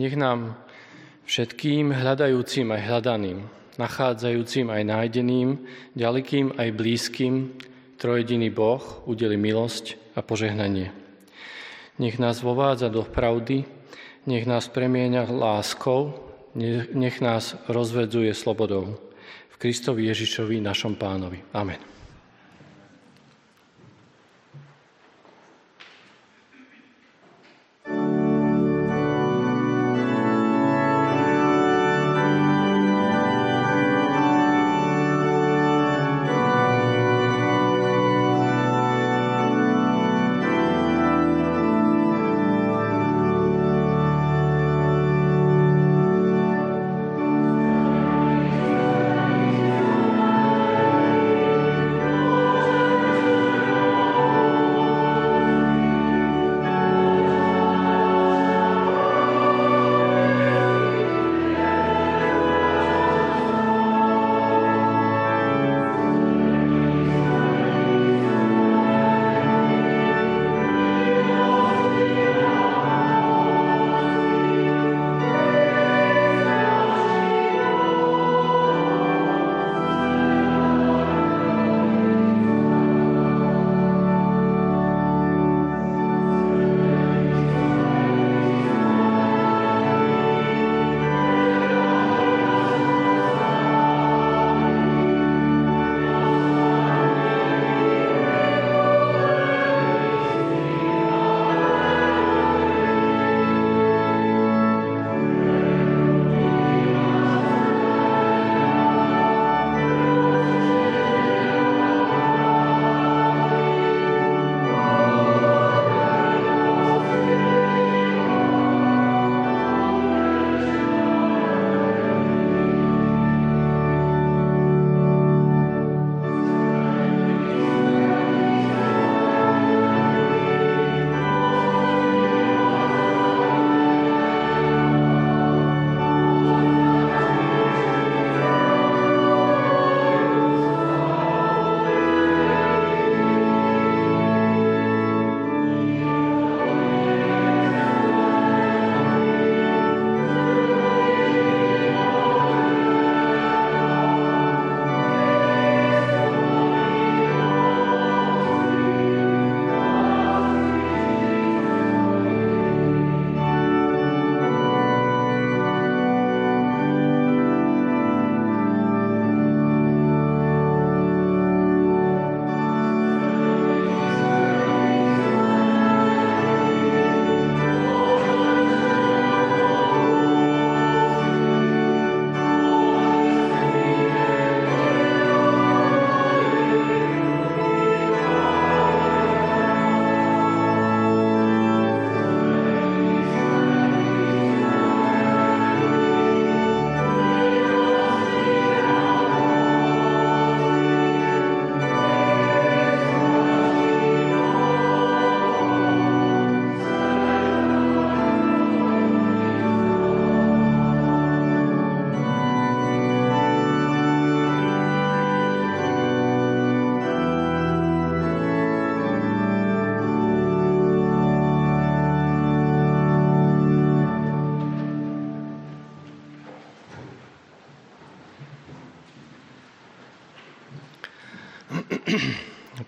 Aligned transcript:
Nech 0.00 0.16
nám 0.16 0.56
všetkým 1.28 1.92
hľadajúcim 1.92 2.72
aj 2.72 2.80
hľadaným, 2.88 3.44
nachádzajúcim 3.76 4.72
aj 4.72 4.82
nájdeným, 4.88 5.48
ďalekým 5.92 6.56
aj 6.56 6.68
blízkym, 6.72 7.52
trojediný 8.00 8.48
Boh 8.48 8.80
udeli 9.04 9.36
milosť 9.36 10.00
a 10.16 10.24
požehnanie. 10.24 10.88
Nech 12.00 12.16
nás 12.16 12.40
vovádza 12.40 12.88
do 12.88 13.04
pravdy, 13.04 13.68
nech 14.24 14.48
nás 14.48 14.72
premieňa 14.72 15.28
láskou, 15.28 16.16
nech 16.96 17.20
nás 17.20 17.60
rozvedzuje 17.68 18.32
slobodou. 18.32 18.96
V 19.52 19.54
Kristovi 19.60 20.08
Ježišovi, 20.08 20.64
našom 20.64 20.96
pánovi. 20.96 21.44
Amen. 21.52 21.99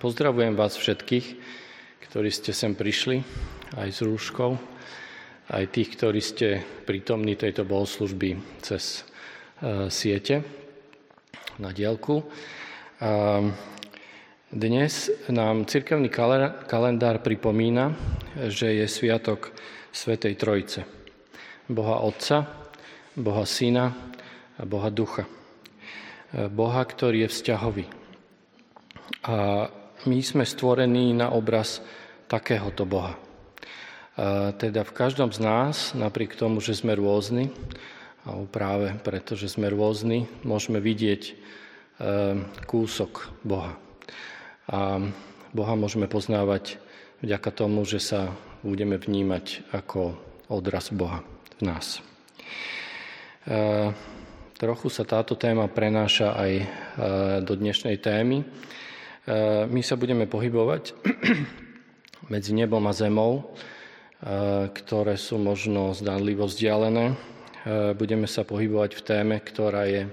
Pozdravujem 0.02 0.58
vás 0.58 0.74
všetkých, 0.74 1.26
ktorí 2.10 2.34
ste 2.34 2.50
sem 2.50 2.74
prišli, 2.74 3.22
aj 3.78 3.86
s 3.86 4.02
rúškou, 4.02 4.58
aj 5.46 5.64
tých, 5.70 5.94
ktorí 5.94 6.18
ste 6.18 6.58
prítomní 6.82 7.38
tejto 7.38 7.62
bohoslužby 7.62 8.34
cez 8.66 9.06
uh, 9.62 9.86
siete 9.94 10.42
na 11.62 11.70
dielku. 11.70 12.26
Dnes 14.50 14.92
nám 15.30 15.70
cirkevný 15.70 16.10
kalendár 16.66 17.22
pripomína, 17.22 17.94
že 18.50 18.74
je 18.82 18.90
sviatok 18.90 19.54
Svetej 19.94 20.34
Trojice. 20.34 20.82
Boha 21.70 22.02
Otca, 22.02 22.50
Boha 23.14 23.46
Syna 23.46 23.94
a 24.58 24.66
Boha 24.66 24.90
Ducha. 24.90 25.30
Boha, 26.34 26.82
ktorý 26.82 27.30
je 27.30 27.32
vzťahový. 27.38 27.86
A 29.30 29.70
my 30.06 30.18
sme 30.22 30.42
stvorení 30.42 31.14
na 31.14 31.30
obraz 31.30 31.82
takéhoto 32.26 32.82
Boha. 32.88 33.14
A 34.12 34.52
teda 34.56 34.84
v 34.84 34.92
každom 34.92 35.32
z 35.32 35.40
nás, 35.40 35.96
napriek 35.96 36.36
tomu, 36.36 36.60
že 36.60 36.76
sme 36.76 36.92
rôzni, 36.92 37.48
a 38.22 38.38
práve 38.46 38.94
preto, 39.02 39.34
že 39.34 39.50
sme 39.50 39.66
rôzni, 39.66 40.30
môžeme 40.46 40.78
vidieť 40.78 41.22
e, 41.26 41.32
kúsok 42.70 43.34
Boha. 43.42 43.74
A 44.70 45.02
Boha 45.50 45.74
môžeme 45.74 46.06
poznávať 46.06 46.78
vďaka 47.18 47.50
tomu, 47.50 47.82
že 47.82 47.98
sa 47.98 48.30
budeme 48.62 48.94
vnímať 48.94 49.74
ako 49.74 50.14
odraz 50.46 50.94
Boha 50.94 51.26
v 51.58 51.62
nás. 51.66 51.98
E, 53.42 53.90
trochu 54.54 54.86
sa 54.86 55.02
táto 55.02 55.34
téma 55.34 55.66
prenáša 55.66 56.38
aj 56.38 56.52
e, 56.54 56.66
do 57.42 57.58
dnešnej 57.58 57.98
témy, 57.98 58.46
my 59.68 59.82
sa 59.84 59.94
budeme 59.94 60.26
pohybovať 60.26 60.98
medzi 62.32 62.52
nebom 62.54 62.82
a 62.86 62.92
zemou 62.94 63.54
ktoré 64.70 65.18
sú 65.18 65.34
možno 65.34 65.90
zdanlivo 65.98 66.46
vzdialené. 66.46 67.18
Budeme 67.98 68.30
sa 68.30 68.46
pohybovať 68.46 68.94
v 68.94 69.02
téme, 69.02 69.36
ktorá 69.42 69.86
je 69.90 70.06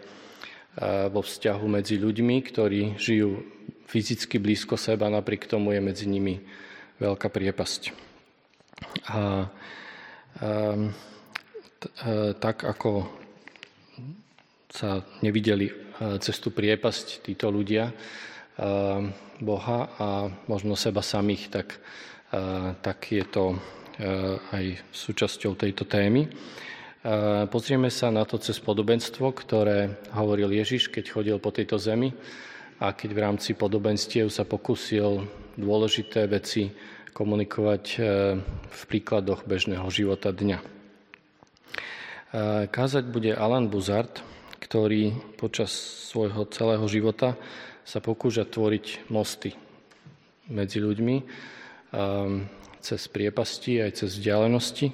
vo 1.13 1.21
vzťahu 1.21 1.65
medzi 1.69 2.01
ľuďmi, 2.01 2.35
ktorí 2.41 2.97
žijú 2.97 3.45
fyzicky 3.89 4.37
blízko 4.41 4.77
seba, 4.77 5.09
napriek 5.09 5.49
tomu 5.49 5.73
je 5.73 5.81
medzi 5.81 6.05
nimi 6.09 6.41
veľká 7.01 7.29
priepasť. 7.29 7.81
A, 9.09 9.17
a, 9.17 9.21
tak 12.37 12.65
ako 12.65 13.09
sa 14.69 15.01
nevideli 15.25 15.69
cez 16.21 16.37
tú 16.37 16.53
priepasť 16.53 17.25
títo 17.25 17.49
ľudia 17.49 17.91
Boha 19.39 19.79
a 19.95 20.27
možno 20.51 20.75
seba 20.75 20.99
samých, 20.99 21.47
tak, 21.47 21.79
tak 22.83 22.99
je 23.07 23.23
to 23.23 23.55
aj 24.51 24.83
súčasťou 24.91 25.55
tejto 25.55 25.87
témy. 25.87 26.27
Pozrieme 27.47 27.87
sa 27.87 28.11
na 28.11 28.27
to 28.27 28.35
cez 28.35 28.59
podobenstvo, 28.59 29.31
ktoré 29.31 30.03
hovoril 30.11 30.51
Ježiš, 30.51 30.91
keď 30.91 31.05
chodil 31.07 31.37
po 31.39 31.55
tejto 31.55 31.79
zemi 31.79 32.11
a 32.83 32.91
keď 32.91 33.09
v 33.15 33.23
rámci 33.23 33.55
podobenstiev 33.55 34.27
sa 34.27 34.43
pokúsil 34.43 35.23
dôležité 35.55 36.27
veci 36.27 36.67
komunikovať 37.15 37.83
v 38.67 38.81
príkladoch 38.91 39.47
bežného 39.47 39.87
života 39.87 40.35
dňa. 40.35 40.59
Kázať 42.67 43.03
bude 43.07 43.31
Alan 43.31 43.71
Buzard, 43.71 44.19
ktorý 44.59 45.15
počas 45.39 45.71
svojho 46.11 46.45
celého 46.51 46.83
života 46.91 47.39
sa 47.89 47.97
pokúša 47.97 48.45
tvoriť 48.45 49.09
mosty 49.09 49.57
medzi 50.53 50.77
ľuďmi 50.77 51.17
e, 51.17 51.23
cez 52.85 53.01
priepasti 53.09 53.81
aj 53.81 54.05
cez 54.05 54.09
vzdialenosti 54.21 54.93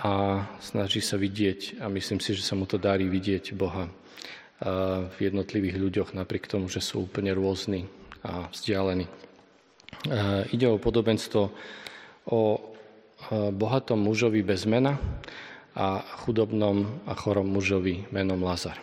a 0.00 0.40
snaží 0.64 1.04
sa 1.04 1.20
vidieť, 1.20 1.84
a 1.84 1.92
myslím 1.92 2.24
si, 2.24 2.32
že 2.32 2.40
sa 2.40 2.56
mu 2.56 2.64
to 2.64 2.80
darí 2.80 3.04
vidieť 3.06 3.52
Boha 3.52 3.86
v 5.12 5.16
jednotlivých 5.20 5.76
ľuďoch, 5.76 6.08
napriek 6.16 6.48
tomu, 6.48 6.72
že 6.72 6.80
sú 6.80 7.04
úplne 7.04 7.36
rôzni 7.36 7.84
a 8.24 8.48
vzdialení. 8.48 9.04
Ide 10.48 10.66
o 10.72 10.80
podobenstvo 10.80 11.52
o 12.32 12.40
bohatom 13.52 14.00
mužovi 14.00 14.40
bez 14.40 14.64
mena 14.64 14.96
a 15.76 16.00
chudobnom 16.24 17.04
a 17.04 17.12
chorom 17.12 17.52
mužovi 17.52 18.08
menom 18.08 18.40
Lazar. 18.40 18.80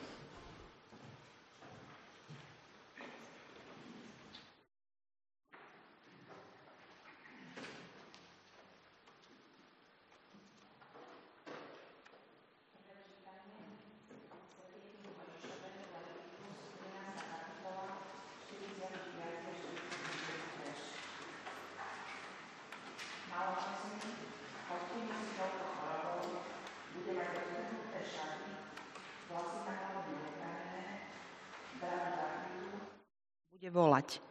volať. 33.73 34.21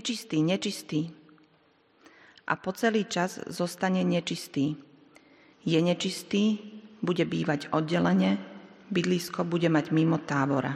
Nečistý, 0.00 0.40
nečistý. 0.40 1.12
A 2.48 2.56
po 2.56 2.72
celý 2.72 3.04
čas 3.04 3.36
zostane 3.52 4.00
nečistý. 4.00 4.80
Je 5.60 5.76
nečistý, 5.76 6.56
bude 7.04 7.20
bývať 7.28 7.68
oddelenie, 7.68 8.40
bydlisko 8.88 9.44
bude 9.44 9.68
mať 9.68 9.92
mimo 9.92 10.16
tábora. 10.16 10.72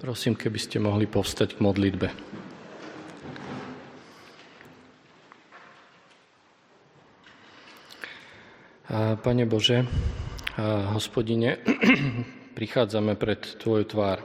Prosím, 0.00 0.40
keby 0.40 0.56
ste 0.56 0.80
mohli 0.80 1.04
povstať 1.04 1.60
k 1.60 1.62
modlitbe. 1.68 2.08
Pane 9.20 9.44
Bože, 9.44 9.84
hospodine, 10.94 11.58
prichádzame 12.58 13.18
pred 13.18 13.42
Tvoju 13.58 13.84
tvár. 13.90 14.18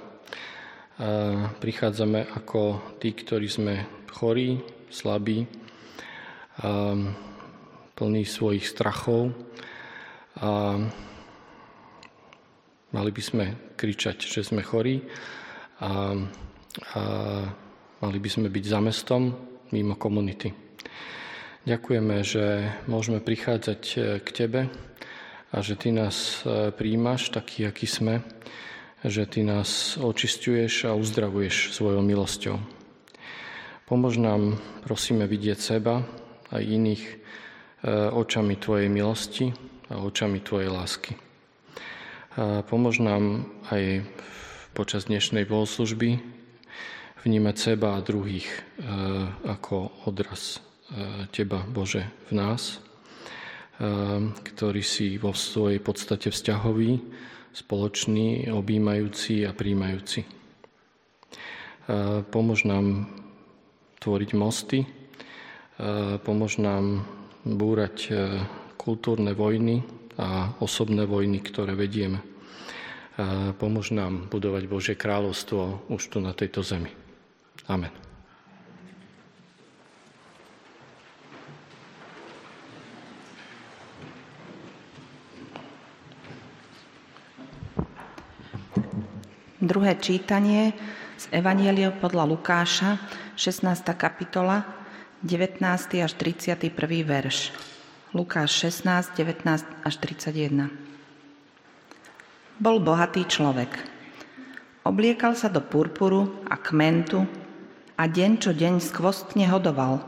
Prichádzame 1.58 2.28
ako 2.36 2.94
tí, 3.02 3.16
ktorí 3.16 3.48
sme 3.50 3.74
chorí, 4.14 4.60
slabí, 4.92 5.48
plní 7.96 8.24
svojich 8.24 8.68
strachov 8.68 9.32
a 10.40 10.80
mali 12.92 13.12
by 13.12 13.22
sme 13.24 13.46
kričať, 13.76 14.24
že 14.24 14.44
sme 14.44 14.64
chorí 14.64 15.04
a, 15.84 16.16
a 16.96 17.02
mali 18.00 18.18
by 18.20 18.30
sme 18.30 18.48
byť 18.48 18.66
za 18.66 18.80
mestom 18.80 19.36
mimo 19.72 19.96
komunity. 20.00 20.52
Ďakujeme, 21.68 22.16
že 22.24 22.46
môžeme 22.88 23.20
prichádzať 23.20 23.82
e, 23.94 23.98
k 24.24 24.28
Tebe 24.32 24.62
a 25.50 25.58
že 25.62 25.76
Ty 25.76 25.90
nás 25.92 26.46
e, 26.46 26.70
príjmaš 26.70 27.34
taký, 27.34 27.70
aký 27.70 27.90
sme, 27.90 28.22
že 29.02 29.26
Ty 29.26 29.46
nás 29.46 29.98
očistuješ 29.98 30.90
a 30.90 30.98
uzdravuješ 30.98 31.74
svojou 31.74 32.02
milosťou. 32.02 32.58
Pomôž 33.90 34.22
nám, 34.22 34.62
prosíme, 34.86 35.26
vidieť 35.26 35.58
seba 35.58 36.06
a 36.54 36.56
iných 36.62 37.04
e, 37.06 37.16
očami 38.14 38.56
Tvojej 38.58 38.90
milosti 38.90 39.50
a 39.90 39.98
očami 40.02 40.40
Tvojej 40.42 40.70
lásky. 40.70 41.14
A 42.38 42.62
pomôž 42.64 43.02
nám 43.02 43.50
aj 43.74 44.06
počas 44.78 45.10
dnešnej 45.10 45.50
bohoslužby 45.50 46.22
vnímať 47.26 47.56
seba 47.58 48.00
a 48.00 48.06
druhých 48.06 48.48
ako 49.44 50.08
odraz 50.08 50.64
E, 50.90 51.30
Teba, 51.30 51.62
Bože, 51.70 52.02
v 52.30 52.32
nás, 52.34 52.82
e, 52.82 52.89
ktorý 54.44 54.84
si 54.84 55.16
vo 55.16 55.32
svojej 55.32 55.80
podstate 55.80 56.28
vzťahový, 56.30 57.00
spoločný, 57.56 58.52
objímajúci 58.52 59.48
a 59.48 59.56
príjmajúci. 59.56 60.22
E, 60.22 60.28
Pomož 62.28 62.68
nám 62.68 63.08
tvoriť 64.00 64.30
mosty, 64.36 64.88
pomož 66.24 66.60
nám 66.60 67.04
búrať 67.44 68.12
kultúrne 68.80 69.32
vojny 69.36 69.84
a 70.20 70.56
osobné 70.60 71.04
vojny, 71.04 71.40
ktoré 71.44 71.76
vedieme. 71.76 72.20
Pomož 73.60 73.92
nám 73.92 74.32
budovať 74.32 74.64
Božie 74.72 74.96
kráľovstvo 74.96 75.92
už 75.92 76.02
tu 76.08 76.24
na 76.24 76.32
tejto 76.32 76.64
zemi. 76.64 76.92
Amen. 77.68 78.09
Druhé 89.60 90.00
čítanie 90.00 90.72
z 91.20 91.36
Evanielia 91.36 91.92
podľa 91.92 92.24
Lukáša, 92.32 92.96
16. 93.36 93.92
kapitola, 93.92 94.64
19. 95.20 95.60
až 96.00 96.16
31. 96.16 96.72
verš. 97.04 97.52
Lukáš 98.16 98.56
16, 98.56 99.20
19 99.20 99.68
až 99.84 99.94
31. 100.00 100.72
Bol 102.56 102.80
bohatý 102.80 103.28
človek. 103.28 103.68
Obliekal 104.88 105.36
sa 105.36 105.52
do 105.52 105.60
purpuru 105.60 106.40
a 106.48 106.56
kmentu 106.56 107.28
a 108.00 108.08
deň 108.08 108.32
čo 108.40 108.56
deň 108.56 108.80
skvostne 108.80 109.44
hodoval. 109.44 110.00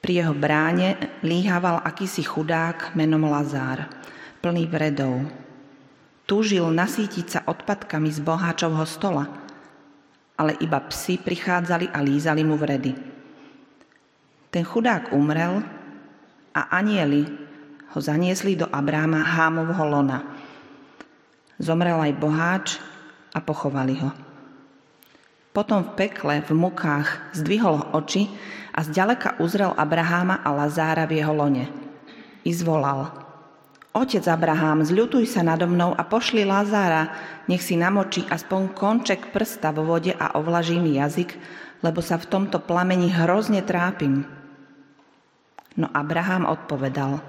Pri 0.00 0.24
jeho 0.24 0.32
bráne 0.32 1.20
líhaval 1.20 1.84
akýsi 1.84 2.24
chudák 2.24 2.96
menom 2.96 3.28
Lazár, 3.28 3.84
plný 4.40 4.64
vredov 4.64 5.43
Túžil 6.24 6.64
nasítiť 6.72 7.26
sa 7.28 7.40
odpadkami 7.44 8.08
z 8.08 8.24
boháčovho 8.24 8.88
stola, 8.88 9.28
ale 10.40 10.56
iba 10.56 10.80
psi 10.88 11.20
prichádzali 11.20 11.92
a 11.92 12.00
lízali 12.00 12.40
mu 12.40 12.56
vredy. 12.56 12.96
Ten 14.48 14.64
chudák 14.64 15.12
umrel 15.12 15.60
a 16.56 16.60
anieli 16.80 17.28
ho 17.92 17.98
zaniesli 18.00 18.56
do 18.56 18.64
Abráma 18.72 19.20
Hámovho 19.20 19.84
lona. 19.84 20.24
Zomrel 21.60 22.00
aj 22.00 22.12
boháč 22.16 22.66
a 23.36 23.44
pochovali 23.44 24.00
ho. 24.00 24.10
Potom 25.52 25.84
v 25.86 26.08
pekle, 26.08 26.40
v 26.40 26.50
mukách, 26.56 27.36
zdvihol 27.36 27.94
oči 27.94 28.32
a 28.72 28.80
zďaleka 28.80 29.38
uzrel 29.44 29.76
Abraháma 29.76 30.40
a 30.40 30.50
Lazára 30.56 31.04
v 31.04 31.20
jeho 31.20 31.36
lone. 31.36 31.68
I 32.42 32.50
zvolal– 32.50 33.12
Otec 33.94 34.26
Abraham, 34.26 34.82
zľutuj 34.82 35.30
sa 35.30 35.46
nado 35.46 35.70
mnou 35.70 35.94
a 35.94 36.02
pošli 36.02 36.42
Lazára, 36.42 37.14
nech 37.46 37.62
si 37.62 37.78
namočí 37.78 38.26
aspoň 38.26 38.74
konček 38.74 39.30
prsta 39.30 39.70
vo 39.70 39.86
vode 39.86 40.10
a 40.10 40.34
ovlaží 40.34 40.82
mi 40.82 40.98
jazyk, 40.98 41.30
lebo 41.78 42.02
sa 42.02 42.18
v 42.18 42.26
tomto 42.26 42.58
plameni 42.58 43.06
hrozne 43.06 43.62
trápim. 43.62 44.26
No 45.78 45.86
Abraham 45.94 46.50
odpovedal, 46.50 47.22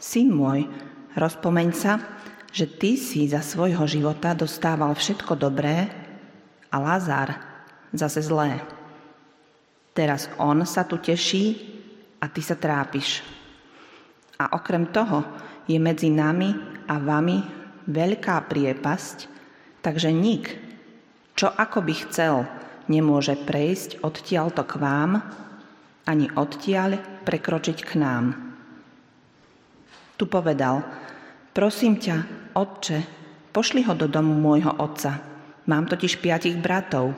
Syn 0.00 0.32
môj, 0.32 0.64
rozpomeň 1.12 1.68
sa, 1.76 2.00
že 2.48 2.64
ty 2.64 2.96
si 2.96 3.28
za 3.28 3.44
svojho 3.44 3.84
života 3.84 4.32
dostával 4.32 4.96
všetko 4.96 5.36
dobré 5.36 5.92
a 6.72 6.76
Lazár 6.80 7.36
zase 7.92 8.24
zlé. 8.24 8.64
Teraz 9.92 10.32
on 10.40 10.64
sa 10.64 10.88
tu 10.88 10.96
teší 10.96 11.68
a 12.16 12.32
ty 12.32 12.40
sa 12.40 12.56
trápiš. 12.56 13.37
A 14.38 14.54
okrem 14.54 14.86
toho 14.94 15.26
je 15.66 15.82
medzi 15.82 16.14
nami 16.14 16.54
a 16.86 17.02
vami 17.02 17.42
veľká 17.90 18.46
priepasť, 18.46 19.18
takže 19.82 20.14
nik, 20.14 20.54
čo 21.34 21.50
ako 21.50 21.82
by 21.82 21.94
chcel, 22.06 22.46
nemôže 22.86 23.34
prejsť 23.34 23.98
odtiaľto 24.06 24.62
k 24.62 24.78
vám, 24.78 25.18
ani 26.06 26.30
odtiaľ 26.38 27.02
prekročiť 27.26 27.78
k 27.82 27.92
nám. 27.98 28.24
Tu 30.14 30.24
povedal, 30.24 30.86
prosím 31.52 31.98
ťa, 31.98 32.16
otče, 32.54 32.98
pošli 33.50 33.82
ho 33.86 33.94
do 33.98 34.06
domu 34.06 34.38
môjho 34.38 34.70
otca. 34.78 35.18
Mám 35.66 35.90
totiž 35.90 36.22
piatich 36.22 36.56
bratov. 36.58 37.12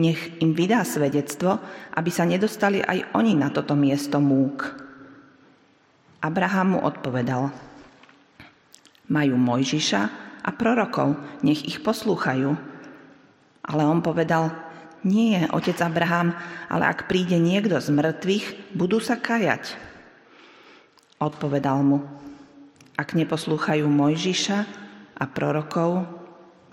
Nech 0.00 0.40
im 0.40 0.54
vydá 0.54 0.86
svedectvo, 0.86 1.60
aby 1.96 2.10
sa 2.12 2.24
nedostali 2.24 2.80
aj 2.80 3.16
oni 3.16 3.36
na 3.36 3.50
toto 3.52 3.74
miesto 3.76 4.22
múk. 4.22 4.89
Abraham 6.20 6.76
mu 6.76 6.80
odpovedal, 6.84 7.48
majú 9.08 9.34
Mojžiša 9.40 10.02
a 10.44 10.50
prorokov, 10.52 11.16
nech 11.40 11.64
ich 11.64 11.80
poslúchajú. 11.80 12.52
Ale 13.64 13.82
on 13.84 14.04
povedal, 14.04 14.52
nie, 15.00 15.40
otec 15.48 15.80
Abraham, 15.80 16.36
ale 16.68 16.84
ak 16.92 17.08
príde 17.08 17.40
niekto 17.40 17.80
z 17.80 17.88
mŕtvych, 17.88 18.76
budú 18.76 19.00
sa 19.00 19.16
kajať. 19.16 19.76
Odpovedal 21.16 21.80
mu, 21.80 22.04
ak 23.00 23.16
neposlúchajú 23.16 23.88
Mojžiša 23.88 24.58
a 25.16 25.24
prorokov, 25.24 26.04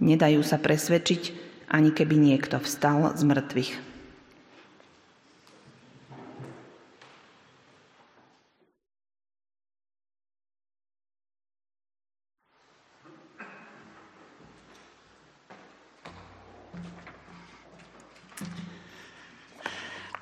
nedajú 0.04 0.44
sa 0.44 0.60
presvedčiť, 0.60 1.48
ani 1.68 1.92
keby 1.92 2.16
niekto 2.16 2.60
vstal 2.64 3.16
z 3.16 3.24
mŕtvych. 3.28 3.87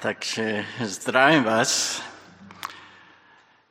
Takže 0.05 0.61
zdravím 0.85 1.41
vás. 1.49 1.97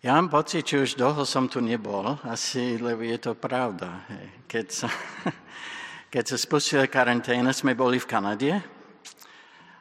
Ja 0.03 0.19
mám 0.19 0.27
pocit, 0.27 0.67
že 0.67 0.83
už 0.83 0.99
dlho 0.99 1.23
som 1.23 1.47
tu 1.47 1.63
nebol, 1.63 2.19
asi, 2.27 2.75
lebo 2.75 3.07
je 3.07 3.15
to 3.23 3.39
pravda. 3.39 4.03
Keď 4.51 4.67
sa, 4.67 4.91
keď 6.11 6.25
sa 6.27 6.35
spustila 6.35 6.91
karanténa, 6.91 7.55
sme 7.55 7.79
boli 7.79 8.03
v 8.03 8.11
Kanade 8.11 8.51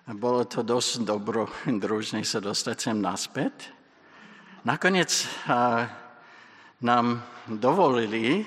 a 0.05 0.13
bolo 0.13 0.45
to 0.45 0.61
dosť 0.61 1.01
dobro, 1.01 1.49
družne 1.89 2.21
sa 2.21 2.37
dostať 2.37 2.77
sem 2.77 3.01
naspäť. 3.01 3.73
Nakoniec 4.61 5.09
a, 5.49 5.89
nám 6.85 7.17
dovolili 7.49 8.45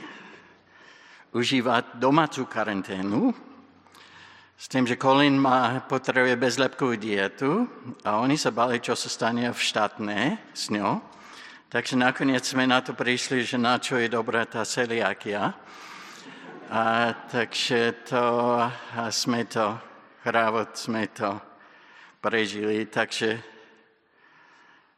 užívať 1.34 1.98
domácu 1.98 2.46
karanténu, 2.46 3.34
s 4.56 4.72
tým, 4.72 4.88
že 4.88 4.96
Colin 4.96 5.36
má, 5.36 5.84
potrebuje 5.84 6.32
bezlepkovú 6.40 6.96
dietu 6.96 7.68
a 8.00 8.25
oni 8.25 8.40
sa 8.40 8.48
bali, 8.48 8.80
čo 8.80 8.96
sa 8.96 9.12
stane 9.12 9.52
v 9.52 9.60
štátne 9.60 10.40
s 10.56 10.72
ňou. 10.72 11.04
Takže 11.68 12.00
nakoniec 12.00 12.40
sme 12.40 12.64
na 12.64 12.80
to 12.80 12.96
prišli, 12.96 13.44
že 13.44 13.60
na 13.60 13.76
čo 13.76 14.00
je 14.00 14.08
dobrá 14.08 14.48
tá 14.48 14.64
celiakia. 14.64 15.52
A, 16.72 17.12
takže 17.28 18.08
to, 18.08 18.25
a 18.96 19.12
sme 19.12 19.44
to, 19.44 19.76
chrávot 20.25 20.72
sme 20.72 21.04
to 21.12 21.36
prežili, 22.25 22.88
takže, 22.88 23.36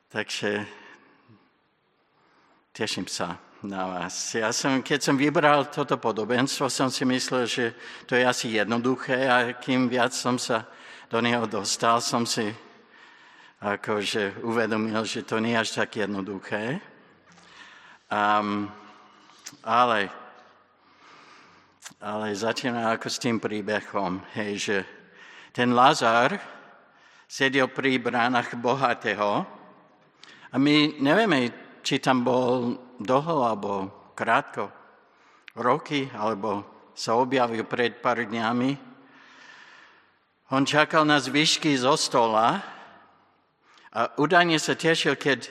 takže 0.08 0.62
teším 2.72 3.10
sa 3.10 3.47
na 3.62 3.90
vás. 3.90 4.38
Ja 4.38 4.54
som, 4.54 4.78
keď 4.86 5.00
som 5.02 5.18
vybral 5.18 5.66
toto 5.66 5.98
podobenstvo, 5.98 6.70
som 6.70 6.86
si 6.94 7.02
myslel, 7.02 7.42
že 7.50 7.74
to 8.06 8.14
je 8.14 8.22
asi 8.22 8.54
jednoduché 8.54 9.26
a 9.26 9.50
kým 9.58 9.90
viac 9.90 10.14
som 10.14 10.38
sa 10.38 10.62
do 11.10 11.18
neho 11.18 11.42
dostal, 11.50 11.98
som 11.98 12.22
si 12.22 12.54
akože 13.58 14.46
uvedomil, 14.46 15.02
že 15.02 15.26
to 15.26 15.42
nie 15.42 15.58
je 15.58 15.62
až 15.66 15.70
tak 15.74 15.90
jednoduché. 15.98 16.78
Um, 18.06 18.70
ale, 19.66 20.06
ale 21.98 22.38
začínam 22.38 22.94
ako 22.94 23.10
s 23.10 23.18
tým 23.18 23.42
príbehom, 23.42 24.22
hej, 24.38 24.52
že 24.54 24.76
ten 25.50 25.74
Lazar 25.74 26.38
sedel 27.26 27.66
pri 27.66 27.98
bránach 27.98 28.54
bohatého 28.54 29.42
a 30.46 30.54
my 30.54 31.02
nevieme, 31.02 31.50
či 31.82 31.98
tam 31.98 32.22
bol 32.22 32.86
dlho 32.98 33.36
alebo 33.46 33.72
krátko, 34.18 34.70
roky, 35.54 36.10
alebo 36.14 36.66
sa 36.94 37.14
objavil 37.14 37.62
pred 37.62 38.02
pár 38.02 38.26
dňami. 38.26 38.70
On 40.50 40.66
čakal 40.66 41.06
na 41.06 41.22
zvyšky 41.22 41.76
zo 41.78 41.94
stola 41.94 42.58
a 43.94 44.00
údajne 44.18 44.58
sa 44.58 44.74
tešil, 44.74 45.14
keď 45.14 45.46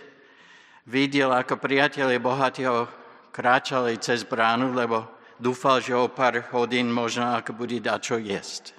videl, 0.88 1.32
ako 1.32 1.60
priatelia 1.60 2.20
bohatého 2.20 2.88
kráčali 3.32 4.00
cez 4.02 4.26
bránu, 4.26 4.74
lebo 4.74 5.06
dúfal, 5.38 5.80
že 5.80 5.94
o 5.94 6.10
pár 6.10 6.42
hodín 6.52 6.90
možno 6.90 7.38
ako 7.38 7.54
bude 7.54 7.78
dať 7.78 8.00
čo 8.02 8.18
jesť. 8.18 8.74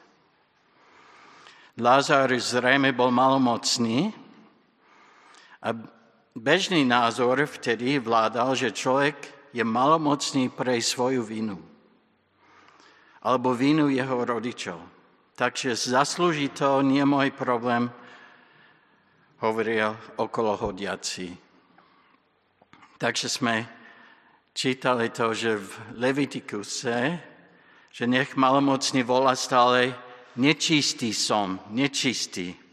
Lázar 1.78 2.26
zrejme 2.34 2.90
bol 2.90 3.14
malomocný 3.14 4.10
a 5.62 5.70
Bežný 6.38 6.86
názor 6.86 7.50
vtedy 7.50 7.98
vládal, 7.98 8.54
že 8.54 8.70
človek 8.70 9.18
je 9.50 9.66
malomocný 9.66 10.54
pre 10.54 10.78
svoju 10.78 11.26
vinu 11.26 11.58
alebo 13.26 13.50
vinu 13.50 13.90
jeho 13.90 14.22
rodičov. 14.22 14.78
Takže 15.34 15.74
zaslúži 15.74 16.54
to, 16.54 16.78
nie 16.86 17.02
môj 17.02 17.34
problém, 17.34 17.90
hovoril 19.42 19.98
okolo 20.14 20.54
hodiaci. 20.54 21.34
Takže 23.02 23.26
sme 23.26 23.66
čítali 24.54 25.10
to, 25.10 25.34
že 25.34 25.58
v 25.58 25.70
Levitikuse, 25.98 27.18
že 27.90 28.04
nech 28.06 28.38
malomocný 28.38 29.02
volá 29.02 29.34
stále 29.34 29.90
nečistý 30.38 31.10
som, 31.10 31.58
nečistý 31.74 32.67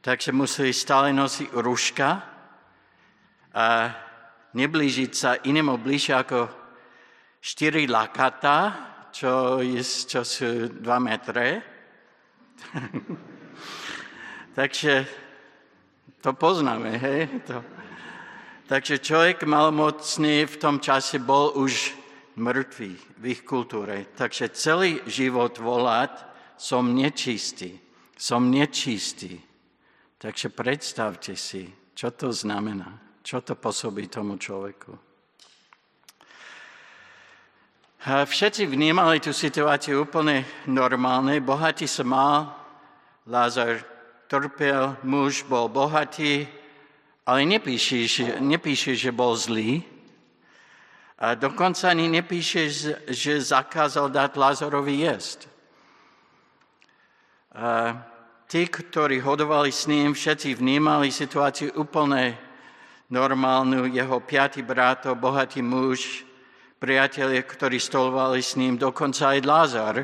takže 0.00 0.32
museli 0.32 0.72
stále 0.72 1.12
nosiť 1.12 1.52
ruška 1.52 2.10
a 3.52 3.66
neblížiť 4.56 5.12
sa 5.12 5.36
inému 5.44 5.76
bližšie 5.76 6.14
ako 6.16 6.40
4 7.40 7.88
lakata, 7.88 8.56
čo, 9.12 9.60
je, 9.60 9.80
čo 9.84 10.24
sú 10.24 10.68
2 10.72 10.84
metre. 11.00 11.62
takže 14.58 15.08
to 16.20 16.32
poznáme, 16.36 17.00
hej? 17.00 17.28
To. 17.48 17.64
Takže 18.68 19.02
človek 19.02 19.48
malomocný 19.48 20.46
v 20.46 20.56
tom 20.60 20.78
čase 20.78 21.18
bol 21.18 21.50
už 21.58 21.96
mŕtvý 22.38 22.92
v 23.18 23.24
ich 23.26 23.42
kultúre. 23.42 24.06
Takže 24.14 24.54
celý 24.54 25.02
život 25.10 25.58
volať, 25.58 26.12
som 26.60 26.92
nečistý, 26.92 27.80
som 28.14 28.52
nečistý. 28.52 29.49
Takže 30.20 30.52
predstavte 30.52 31.32
si, 31.32 31.64
čo 31.96 32.12
to 32.12 32.28
znamená, 32.28 33.00
čo 33.24 33.40
to 33.40 33.56
pôsobí 33.56 34.04
tomu 34.12 34.36
človeku. 34.36 34.92
Všetci 38.04 38.68
vnímali 38.68 39.20
tú 39.24 39.32
situáciu 39.32 40.04
úplne 40.04 40.44
normálne. 40.68 41.40
Bohatý 41.40 41.88
sa 41.88 42.04
mal, 42.04 42.52
Lázar 43.24 43.80
trpel, 44.28 45.00
muž 45.04 45.40
bol 45.48 45.72
bohatý, 45.72 46.44
ale 47.24 47.40
nepíše, 47.48 48.04
že, 48.04 48.24
nepíše, 48.44 48.92
že 48.92 49.12
bol 49.12 49.32
zlý. 49.36 49.84
A 51.16 51.32
dokonca 51.32 51.88
ani 51.88 52.08
nepíše, 52.12 52.68
že 53.08 53.32
zakázal 53.40 54.12
dať 54.12 54.30
Lázarovi 54.36 55.04
jesť. 55.04 55.48
A 57.56 57.96
tí, 58.50 58.66
ktorí 58.66 59.22
hodovali 59.22 59.70
s 59.70 59.86
ním, 59.86 60.10
všetci 60.10 60.58
vnímali 60.58 61.14
situáciu 61.14 61.70
úplne 61.78 62.34
normálnu, 63.06 63.86
jeho 63.86 64.18
piatý 64.18 64.66
bráto, 64.66 65.14
bohatý 65.14 65.62
muž, 65.62 66.26
priatelia, 66.82 67.46
ktorí 67.46 67.78
stolovali 67.78 68.42
s 68.42 68.58
ním, 68.58 68.74
dokonca 68.74 69.38
aj 69.38 69.46
Lázar, 69.46 69.96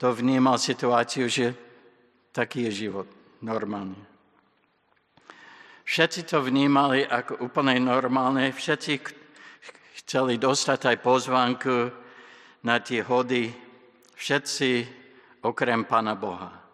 to 0.00 0.08
vnímal 0.16 0.56
situáciu, 0.56 1.28
že 1.28 1.52
taký 2.32 2.72
je 2.72 2.88
život, 2.88 3.04
normálny. 3.44 4.00
Všetci 5.84 6.24
to 6.24 6.40
vnímali 6.40 7.04
ako 7.04 7.44
úplne 7.44 7.76
normálne, 7.84 8.48
všetci 8.48 8.92
chceli 10.00 10.40
dostať 10.40 10.80
aj 10.88 10.96
pozvánku 11.04 11.76
na 12.64 12.80
tie 12.80 13.04
hody, 13.04 13.52
všetci 14.16 14.70
okrem 15.44 15.84
Pána 15.84 16.16
Boha. 16.16 16.69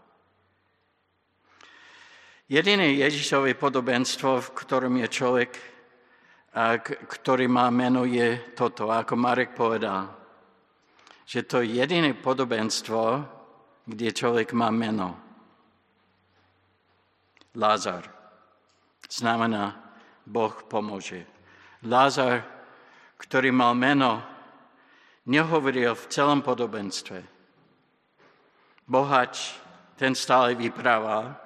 Jediné 2.46 2.94
Ježišové 2.94 3.58
podobenstvo, 3.58 4.38
v 4.38 4.48
ktorom 4.54 4.94
je 5.02 5.08
človek, 5.10 5.50
ktorý 7.10 7.50
má 7.50 7.66
meno, 7.74 8.06
je 8.06 8.38
toto, 8.54 8.86
ako 8.86 9.18
Marek 9.18 9.50
povedal. 9.50 10.14
Že 11.26 11.40
to 11.42 11.56
je 11.66 11.82
jediné 11.82 12.14
podobenstvo, 12.14 13.26
kde 13.82 14.14
človek 14.14 14.54
má 14.54 14.70
meno. 14.70 15.18
Lázar. 17.58 18.06
Znamená, 19.10 19.74
Boh 20.22 20.54
pomôže. 20.70 21.26
Lázar, 21.82 22.46
ktorý 23.18 23.50
mal 23.50 23.74
meno, 23.74 24.22
nehovoril 25.26 25.98
v 25.98 26.08
celom 26.14 26.46
podobenstve. 26.46 27.26
Bohač, 28.86 29.58
ten 29.98 30.14
stále 30.14 30.54
vyprával, 30.54 31.45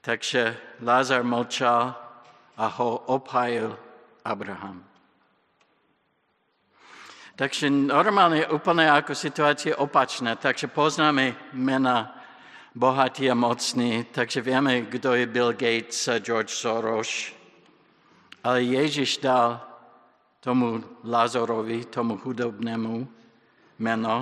Takže 0.00 0.56
Lázar 0.80 1.20
mlčal 1.24 1.92
a 2.56 2.66
ho 2.66 3.04
obhajil 3.12 3.76
Abraham. 4.24 4.84
Takže 7.36 7.72
normálne 7.72 8.44
úplne 8.52 8.88
ako 8.88 9.16
situácia 9.16 9.76
opačná. 9.76 10.36
Takže 10.36 10.68
poznáme 10.68 11.56
mena 11.56 12.12
bohatí 12.76 13.32
a 13.32 13.36
mocní, 13.36 14.04
takže 14.12 14.44
vieme, 14.44 14.84
kto 14.88 15.16
je 15.16 15.24
Bill 15.24 15.52
Gates 15.56 16.08
a 16.08 16.20
George 16.20 16.52
Soros. 16.52 17.32
Ale 18.44 18.60
Ježiš 18.60 19.24
dal 19.24 19.60
tomu 20.40 20.84
Lázorovi, 21.04 21.88
tomu 21.88 22.20
hudobnému 22.20 23.08
meno 23.80 24.16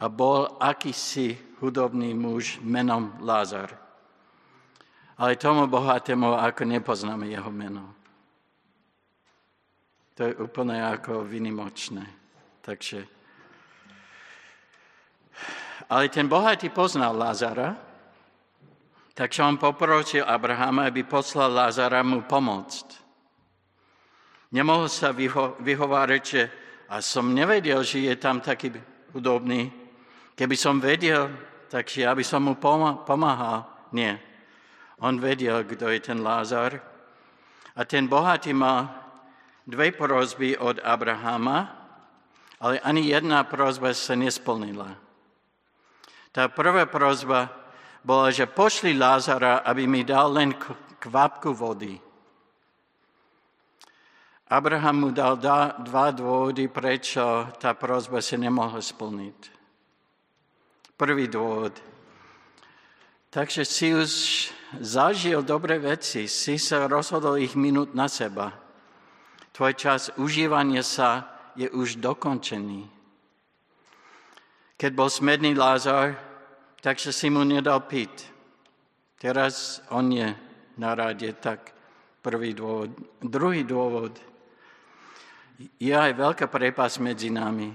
a 0.00 0.04
bol 0.08 0.52
akýsi 0.60 1.36
hudobný 1.60 2.12
muž 2.12 2.60
menom 2.60 3.16
Lázar 3.24 3.87
ale 5.18 5.34
tomu 5.34 5.66
bohatému 5.66 6.38
ako 6.38 6.62
nepoznáme 6.62 7.26
jeho 7.26 7.50
meno. 7.50 7.90
To 10.14 10.26
je 10.26 10.34
úplne 10.38 10.78
ako 10.78 11.26
vynimočné. 11.26 12.06
Takže... 12.62 13.06
Ale 15.88 16.12
ten 16.12 16.28
bohatý 16.28 16.68
poznal 16.68 17.16
Lázara, 17.16 17.72
takže 19.14 19.40
on 19.40 19.56
poprosil 19.56 20.20
Abrahama, 20.26 20.84
aby 20.84 21.02
poslal 21.02 21.48
Lázara 21.48 22.04
mu 22.04 22.22
pomôcť. 22.26 22.86
Nemohol 24.52 24.88
sa 24.88 25.12
vyho- 25.16 25.56
vyhovárať, 25.60 26.22
že 26.24 26.42
a 26.88 27.04
som 27.04 27.36
nevedel, 27.36 27.84
že 27.84 28.00
je 28.00 28.16
tam 28.16 28.40
taký 28.40 28.72
hudobný. 29.12 29.68
Keby 30.32 30.56
som 30.56 30.80
vedel, 30.80 31.28
takže 31.68 32.08
ja 32.08 32.16
by 32.16 32.24
som 32.24 32.48
mu 32.48 32.54
pomáhal. 33.04 33.68
Nie. 33.92 34.27
On 34.98 35.14
vedel, 35.14 35.62
kto 35.62 35.88
je 35.94 36.00
ten 36.02 36.18
Lázar. 36.18 36.82
A 37.78 37.86
ten 37.86 38.10
bohatý 38.10 38.50
mal 38.50 38.90
dve 39.62 39.94
prozby 39.94 40.58
od 40.58 40.82
Abrahama, 40.82 41.70
ale 42.58 42.82
ani 42.82 43.06
jedna 43.06 43.46
prozba 43.46 43.94
sa 43.94 44.18
nesplnila. 44.18 44.98
Tá 46.34 46.50
prvá 46.50 46.90
prozba 46.90 47.46
bola, 48.02 48.34
že 48.34 48.50
pošli 48.50 48.98
Lázara, 48.98 49.62
aby 49.62 49.86
mi 49.86 50.02
dal 50.02 50.34
len 50.34 50.58
kvapku 50.98 51.54
vody. 51.54 51.94
Abraham 54.48 54.96
mu 54.96 55.10
dal 55.12 55.36
dva 55.84 56.08
dôvody, 56.08 56.72
prečo 56.72 57.52
tá 57.60 57.76
prozba 57.76 58.24
sa 58.24 58.40
nemohla 58.40 58.80
splniť. 58.80 59.38
Prvý 60.96 61.28
dôvod. 61.28 61.76
Takže 63.28 63.62
si 63.68 63.92
už 63.92 64.10
zažil 64.76 65.40
dobré 65.40 65.80
veci, 65.80 66.28
si 66.28 66.60
sa 66.60 66.84
rozhodol 66.84 67.40
ich 67.40 67.56
minúť 67.56 67.88
na 67.96 68.06
seba. 68.06 68.52
Tvoj 69.56 69.74
čas 69.74 70.12
užívania 70.20 70.84
sa 70.84 71.24
je 71.56 71.66
už 71.66 71.98
dokončený. 71.98 72.86
Keď 74.78 74.90
bol 74.94 75.10
smedný 75.10 75.58
Lázar, 75.58 76.14
takže 76.78 77.10
si 77.10 77.26
mu 77.26 77.42
nedal 77.42 77.82
piť. 77.82 78.30
Teraz 79.18 79.82
on 79.90 80.14
je 80.14 80.30
na 80.78 80.94
rade, 80.94 81.26
tak 81.42 81.74
prvý 82.22 82.54
dôvod. 82.54 82.94
Druhý 83.18 83.66
dôvod. 83.66 84.14
Je 85.82 85.90
aj 85.90 86.14
veľká 86.14 86.46
prepas 86.46 87.02
medzi 87.02 87.34
nami. 87.34 87.74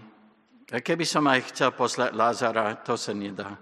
A 0.71 0.79
keby 0.79 1.03
som 1.03 1.27
aj 1.27 1.51
chcel 1.51 1.75
poslať 1.75 2.15
Lázara, 2.15 2.79
to 2.79 2.95
sa 2.95 3.11
nedá. 3.11 3.59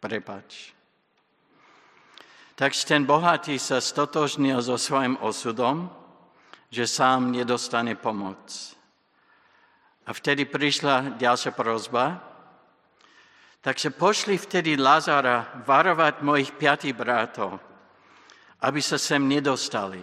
Prepač. 0.00 0.77
Takže 2.58 2.90
ten 2.90 3.06
bohatý 3.06 3.54
sa 3.54 3.78
stotožnil 3.78 4.58
so 4.58 4.74
svojim 4.74 5.14
osudom, 5.22 5.86
že 6.74 6.90
sám 6.90 7.30
nedostane 7.30 7.94
pomoc. 7.94 8.74
A 10.02 10.10
vtedy 10.10 10.42
prišla 10.42 11.14
ďalšia 11.22 11.54
prozba. 11.54 12.18
Takže 13.62 13.94
pošli 13.94 14.34
vtedy 14.34 14.74
Lazara 14.74 15.62
varovať 15.62 16.26
mojich 16.26 16.50
piatých 16.50 16.98
bratov, 16.98 17.62
aby 18.66 18.82
sa 18.82 18.98
sem 18.98 19.22
nedostali. 19.22 20.02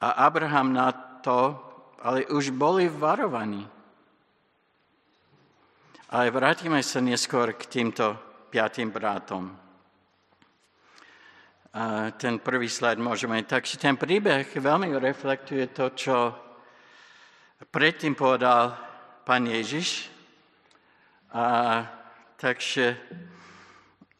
A 0.00 0.24
Abraham 0.24 0.72
na 0.72 0.88
to, 1.20 1.60
ale 2.00 2.24
už 2.32 2.56
boli 2.56 2.88
varovaní. 2.88 3.68
Ale 6.08 6.32
vrátime 6.32 6.80
sa 6.80 7.04
neskôr 7.04 7.52
k 7.52 7.68
týmto 7.68 8.16
piatým 8.48 8.88
bratom. 8.88 9.63
A 11.74 12.14
ten 12.14 12.38
prvý 12.38 12.70
slajd 12.70 13.02
môžeme. 13.02 13.42
Takže 13.42 13.82
ten 13.82 13.98
príbeh 13.98 14.46
veľmi 14.46 14.94
reflektuje 14.94 15.74
to, 15.74 15.90
čo 15.90 16.30
predtým 17.66 18.14
povedal 18.14 18.78
pán 19.26 19.42
Ježiš. 19.42 20.06
A, 21.34 21.82
takže 22.38 22.94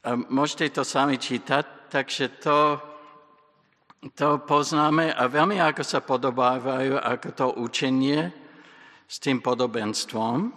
a 0.02 0.18
môžete 0.18 0.74
to 0.74 0.82
sami 0.82 1.14
čítať. 1.14 1.86
Takže 1.94 2.42
to, 2.42 2.58
to 4.18 4.42
poznáme 4.42 5.14
a 5.14 5.22
veľmi 5.30 5.62
ako 5.62 5.86
sa 5.86 6.02
podobávajú 6.02 6.98
ako 6.98 7.28
to 7.38 7.46
učenie 7.62 8.34
s 9.06 9.22
tým 9.22 9.38
podobenstvom. 9.38 10.50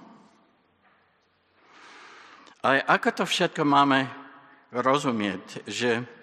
Ale 2.66 2.82
ako 2.90 3.22
to 3.22 3.24
všetko 3.30 3.62
máme 3.62 4.10
rozumieť, 4.74 5.62
že 5.70 6.17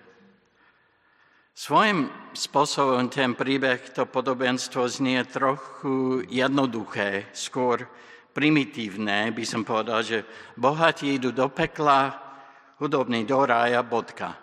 Svojím 1.55 2.11
spôsobom 2.35 3.07
ten 3.07 3.38
príbeh, 3.38 3.79
to 3.95 4.11
podobenstvo 4.11 4.90
znie 4.90 5.23
trochu 5.23 6.27
jednoduché, 6.27 7.31
skôr 7.31 7.87
primitívne, 8.35 9.31
by 9.31 9.45
som 9.47 9.62
povedal, 9.62 10.03
že 10.03 10.27
bohatí 10.59 11.14
idú 11.14 11.31
do 11.31 11.47
pekla, 11.47 12.11
hudobní 12.83 13.23
do 13.23 13.38
rája, 13.47 13.87
bodka. 13.87 14.35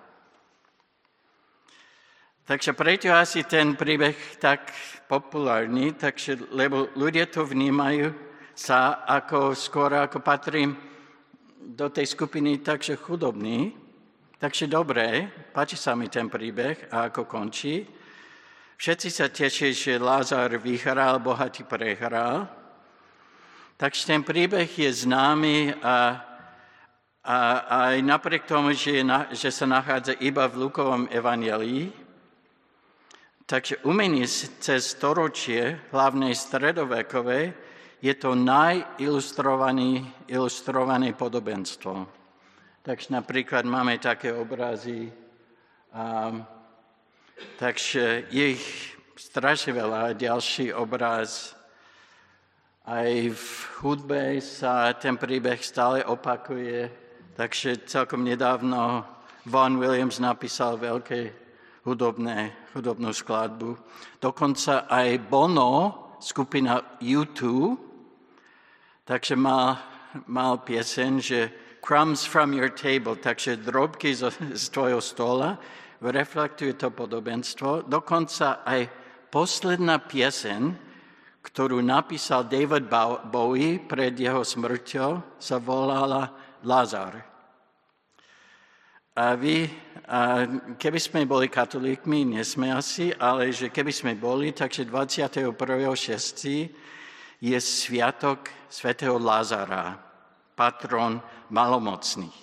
Takže 2.48 2.72
preto 2.72 3.12
asi 3.12 3.44
ten 3.44 3.76
príbeh 3.76 4.40
tak 4.40 4.72
populárny, 5.12 5.92
takže, 6.00 6.40
lebo 6.56 6.96
ľudia 6.96 7.28
to 7.28 7.44
vnímajú 7.44 8.16
sa 8.56 9.04
ako 9.04 9.52
skôr 9.52 10.00
ako 10.00 10.24
patrím 10.24 10.80
do 11.60 11.92
tej 11.92 12.08
skupiny 12.08 12.64
takže 12.64 12.96
chudobní, 12.96 13.81
Takže 14.42 14.66
dobre, 14.66 15.30
páči 15.54 15.78
sa 15.78 15.94
mi 15.94 16.10
ten 16.10 16.26
príbeh 16.26 16.90
a 16.90 17.14
ako 17.14 17.30
končí. 17.30 17.86
Všetci 18.74 19.14
sa 19.14 19.30
tešia, 19.30 19.70
že 19.70 20.02
Lázar 20.02 20.58
vyhral, 20.58 21.22
bohatý 21.22 21.62
prehral. 21.62 22.50
Takže 23.78 24.10
ten 24.10 24.26
príbeh 24.26 24.66
je 24.66 24.90
známy 24.90 25.78
a, 25.86 26.26
a, 27.22 27.38
a 27.70 27.94
aj 27.94 28.02
napriek 28.02 28.50
tomu, 28.50 28.74
že, 28.74 29.06
na, 29.06 29.30
že 29.30 29.54
sa 29.54 29.70
nachádza 29.70 30.18
iba 30.18 30.50
v 30.50 30.66
Lukovom 30.66 31.06
evangelii, 31.14 31.94
takže 33.46 33.78
umenie 33.86 34.26
cez 34.58 34.98
storočie, 34.98 35.78
hlavnej 35.94 36.34
stredovekovej, 36.34 37.54
je 38.02 38.14
to 38.18 38.34
najilustrované 38.34 41.14
podobenstvo. 41.14 42.21
Takže 42.82 43.14
napríklad 43.14 43.62
máme 43.66 44.02
také 44.02 44.34
obrazy 44.34 45.14
Um, 45.92 46.48
takže 47.60 48.24
je 48.32 48.56
ich 48.56 48.96
strašne 49.20 49.76
veľa. 49.76 50.16
Ďalší 50.16 50.72
obraz. 50.72 51.52
Aj 52.88 53.12
v 53.12 53.48
hudbe 53.84 54.40
sa 54.40 54.96
ten 54.96 55.20
príbeh 55.20 55.60
stále 55.60 56.00
opakuje. 56.08 56.88
Takže 57.36 57.84
celkom 57.92 58.24
nedávno 58.24 59.04
Vaughan 59.44 59.84
Williams 59.84 60.24
napísal 60.24 60.80
veľké 60.80 61.36
hudobné, 61.84 62.56
hudobnú 62.72 63.12
skladbu. 63.12 63.76
Dokonca 64.24 64.88
aj 64.88 65.28
Bono, 65.28 65.72
skupina 66.24 66.80
U2, 67.04 67.42
takže 69.04 69.36
mal, 69.36 69.76
mal 70.24 70.64
piesen, 70.64 71.20
že 71.20 71.52
crumbs 71.82 72.24
from 72.24 72.54
your 72.54 72.70
table, 72.70 73.18
takže 73.18 73.58
drobky 73.58 74.14
z, 74.14 74.30
z 74.54 74.66
tvojho 74.70 75.02
stola, 75.02 75.58
reflektuje 76.02 76.74
to 76.78 76.90
podobenstvo. 76.94 77.90
Dokonca 77.90 78.66
aj 78.66 78.90
posledná 79.30 80.02
piesen, 80.02 80.78
ktorú 81.42 81.82
napísal 81.82 82.46
David 82.46 82.86
Bowie 83.30 83.82
pred 83.82 84.14
jeho 84.14 84.46
smrťou, 84.46 85.42
sa 85.42 85.58
volala 85.58 86.30
Lazar. 86.62 87.26
A 89.12 89.36
vy, 89.36 89.68
a 90.08 90.48
keby 90.80 91.00
sme 91.02 91.28
boli 91.28 91.52
katolíkmi, 91.52 92.24
nie 92.24 92.44
sme 92.48 92.72
asi, 92.72 93.12
ale 93.20 93.52
že 93.52 93.68
keby 93.68 93.92
sme 93.92 94.16
boli, 94.16 94.56
takže 94.56 94.88
21.6. 94.88 95.52
je 97.44 97.58
sviatok 97.60 98.48
svätého 98.72 99.20
Lázara, 99.20 100.11
patron 100.62 101.18
malomocných. 101.50 102.38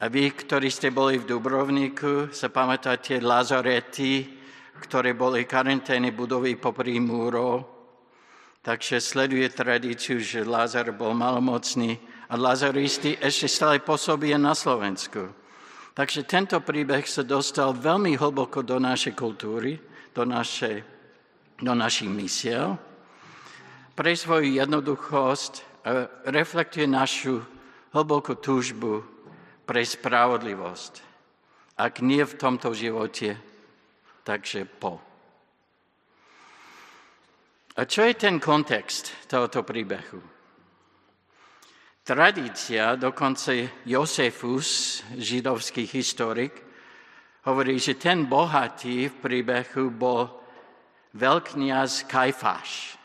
A 0.00 0.08
vy, 0.08 0.32
ktorí 0.32 0.72
ste 0.72 0.88
boli 0.88 1.20
v 1.20 1.28
Dubrovníku, 1.28 2.32
sa 2.32 2.48
pamätáte 2.48 3.20
Lazarety, 3.20 4.24
ktoré 4.80 5.12
boli 5.12 5.44
karantény 5.44 6.16
budovy 6.16 6.56
popri 6.56 6.96
múro, 6.96 7.66
takže 8.64 9.04
sleduje 9.04 9.52
tradíciu, 9.52 10.16
že 10.16 10.48
Lázar 10.48 10.96
bol 10.96 11.12
malomocný 11.12 12.00
a 12.32 12.40
Lazaristi 12.40 13.20
ešte 13.20 13.50
stále 13.52 13.84
pôsobia 13.84 14.40
na 14.40 14.56
Slovensku. 14.56 15.28
Takže 15.92 16.24
tento 16.24 16.56
príbeh 16.62 17.04
sa 17.04 17.26
dostal 17.26 17.74
veľmi 17.74 18.14
hlboko 18.16 18.62
do 18.62 18.78
našej 18.78 19.18
kultúry, 19.18 19.82
do, 20.14 20.22
našej, 20.22 20.78
do 21.58 21.74
našich 21.74 22.08
misiel. 22.08 22.78
Pre 23.98 24.12
svoju 24.14 24.62
jednoduchosť 24.62 25.67
e, 25.84 26.06
reflektuje 26.30 26.86
našu 26.86 27.42
hlbokú 27.94 28.36
túžbu 28.38 29.04
pre 29.64 29.84
spravodlivosť. 29.84 30.92
Ak 31.78 32.02
nie 32.02 32.24
v 32.26 32.34
tomto 32.34 32.74
živote, 32.74 33.38
takže 34.26 34.66
po. 34.66 34.98
A 37.78 37.86
čo 37.86 38.02
je 38.02 38.18
ten 38.18 38.42
kontext 38.42 39.30
tohoto 39.30 39.62
príbehu? 39.62 40.18
Tradícia, 42.02 42.98
dokonca 42.98 43.52
Josefus, 43.86 45.00
židovský 45.14 45.86
historik, 45.86 46.50
hovorí, 47.46 47.78
že 47.78 47.94
ten 47.94 48.26
bohatý 48.26 49.12
v 49.12 49.14
príbehu 49.22 49.94
bol 49.94 50.26
veľkňaz 51.14 52.10
Kajfáš. 52.10 52.97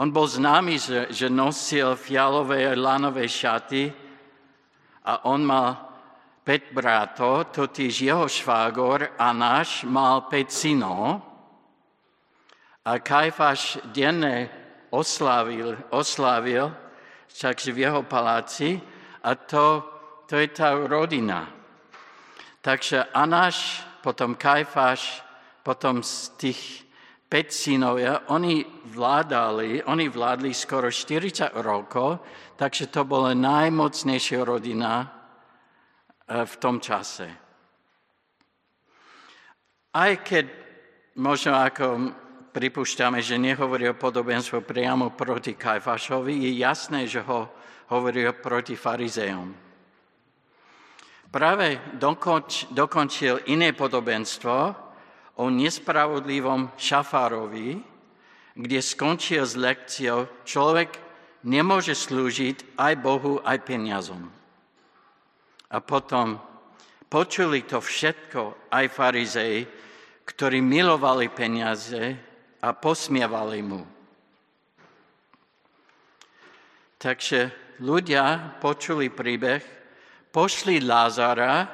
On 0.00 0.08
bol 0.08 0.24
známy, 0.24 0.80
že, 0.80 1.12
že 1.12 1.28
nosil 1.28 1.92
fialové 1.92 2.72
lanové 2.72 3.28
šaty 3.28 3.92
a 5.04 5.28
on 5.28 5.44
mal 5.44 5.76
5 6.40 6.72
bratov, 6.72 7.52
totiž 7.52 8.08
jeho 8.08 8.24
švágor 8.24 9.12
Anáš 9.20 9.84
mal 9.84 10.24
5 10.24 10.48
synov 10.48 11.20
a 12.80 12.96
Kajfáš 12.96 13.84
denne 13.92 14.48
oslavil, 14.88 15.76
oslavil 15.92 16.72
takže 17.28 17.68
v 17.68 17.84
jeho 17.84 18.00
paláci 18.00 18.80
a 19.20 19.36
to, 19.36 19.84
to 20.24 20.40
je 20.40 20.48
tá 20.48 20.80
rodina. 20.80 21.44
Takže 22.64 23.04
Anáš, 23.12 23.84
potom 24.00 24.32
Kajfáš, 24.32 25.20
potom 25.60 26.00
z 26.00 26.32
tých 26.40 26.88
5 26.88 26.89
synovia, 27.46 28.26
oni 28.34 28.66
vládali, 28.90 29.86
oni 29.86 30.10
vládli 30.10 30.50
skoro 30.50 30.90
40 30.90 31.54
rokov, 31.62 32.18
takže 32.58 32.90
to 32.90 33.06
bola 33.06 33.30
najmocnejšia 33.38 34.42
rodina 34.42 35.20
E, 36.30 36.46
v 36.46 36.54
tom 36.62 36.78
čase. 36.78 37.26
Aj 39.90 40.12
keď 40.22 40.46
možno 41.18 41.58
ako 41.58 42.14
pripúšťame, 42.54 43.18
že 43.18 43.34
nehovorí 43.34 43.90
o 43.90 43.98
podobenstvo 43.98 44.62
priamo 44.62 45.10
proti 45.10 45.58
Kajfašovi, 45.58 46.46
je 46.46 46.50
jasné, 46.62 47.10
že 47.10 47.26
ho 47.26 47.50
hovorí 47.90 48.22
proti 48.38 48.78
farizejom. 48.78 49.50
Práve 51.30 51.98
dokonč, 51.98 52.70
dokončil 52.70 53.50
iné 53.50 53.74
podobenstvo 53.74 54.54
o 55.40 55.48
nespravodlivom 55.48 56.76
šafárovi, 56.76 57.80
kde 58.60 58.78
skončil 58.84 59.40
s 59.40 59.56
lekciou, 59.56 60.28
človek 60.44 61.00
nemôže 61.48 61.96
slúžiť 61.96 62.76
aj 62.76 62.94
Bohu, 63.00 63.40
aj 63.40 63.64
peniazom. 63.64 64.28
A 65.72 65.76
potom 65.80 66.36
počuli 67.08 67.64
to 67.64 67.80
všetko 67.80 68.68
aj 68.68 68.84
farizei, 68.92 69.64
ktorí 70.28 70.60
milovali 70.60 71.32
peniaze 71.32 72.20
a 72.60 72.68
posmievali 72.76 73.60
mu. 73.64 73.80
Takže 77.00 77.40
ľudia 77.80 78.60
počuli 78.60 79.08
príbeh, 79.08 79.64
pošli 80.28 80.84
Lázara 80.84 81.64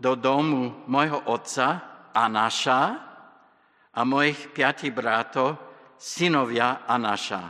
do 0.00 0.16
domu 0.16 0.88
môjho 0.88 1.20
otca 1.28 1.93
Anáša 2.14 2.80
a 3.94 4.00
mojich 4.06 4.54
piatich 4.54 4.94
bratov, 4.94 5.58
synovia 5.98 6.86
Anáša. 6.86 7.42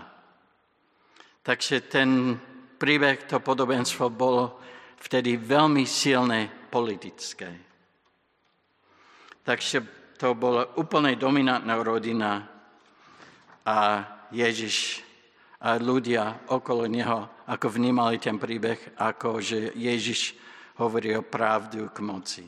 Takže 1.45 1.85
ten 1.85 2.41
príbeh, 2.81 3.29
to 3.29 3.45
podobenstvo 3.45 4.09
bolo 4.09 4.61
vtedy 5.05 5.37
veľmi 5.37 5.85
silné 5.85 6.49
politické. 6.49 7.53
Takže 9.45 9.85
to 10.17 10.33
bola 10.33 10.73
úplne 10.81 11.13
dominantná 11.21 11.77
rodina 11.85 12.49
a 13.69 13.79
Ježiš 14.33 15.05
a 15.65 15.81
ľudia 15.81 16.49
okolo 16.53 16.85
neho, 16.85 17.45
ako 17.49 17.67
vnímali 17.73 18.21
ten 18.21 18.37
príbeh, 18.37 19.01
ako 19.01 19.41
že 19.41 19.73
Ježiš 19.77 20.37
hovorí 20.81 21.17
o 21.17 21.25
pravdu 21.25 21.89
k 21.89 21.99
moci. 22.05 22.45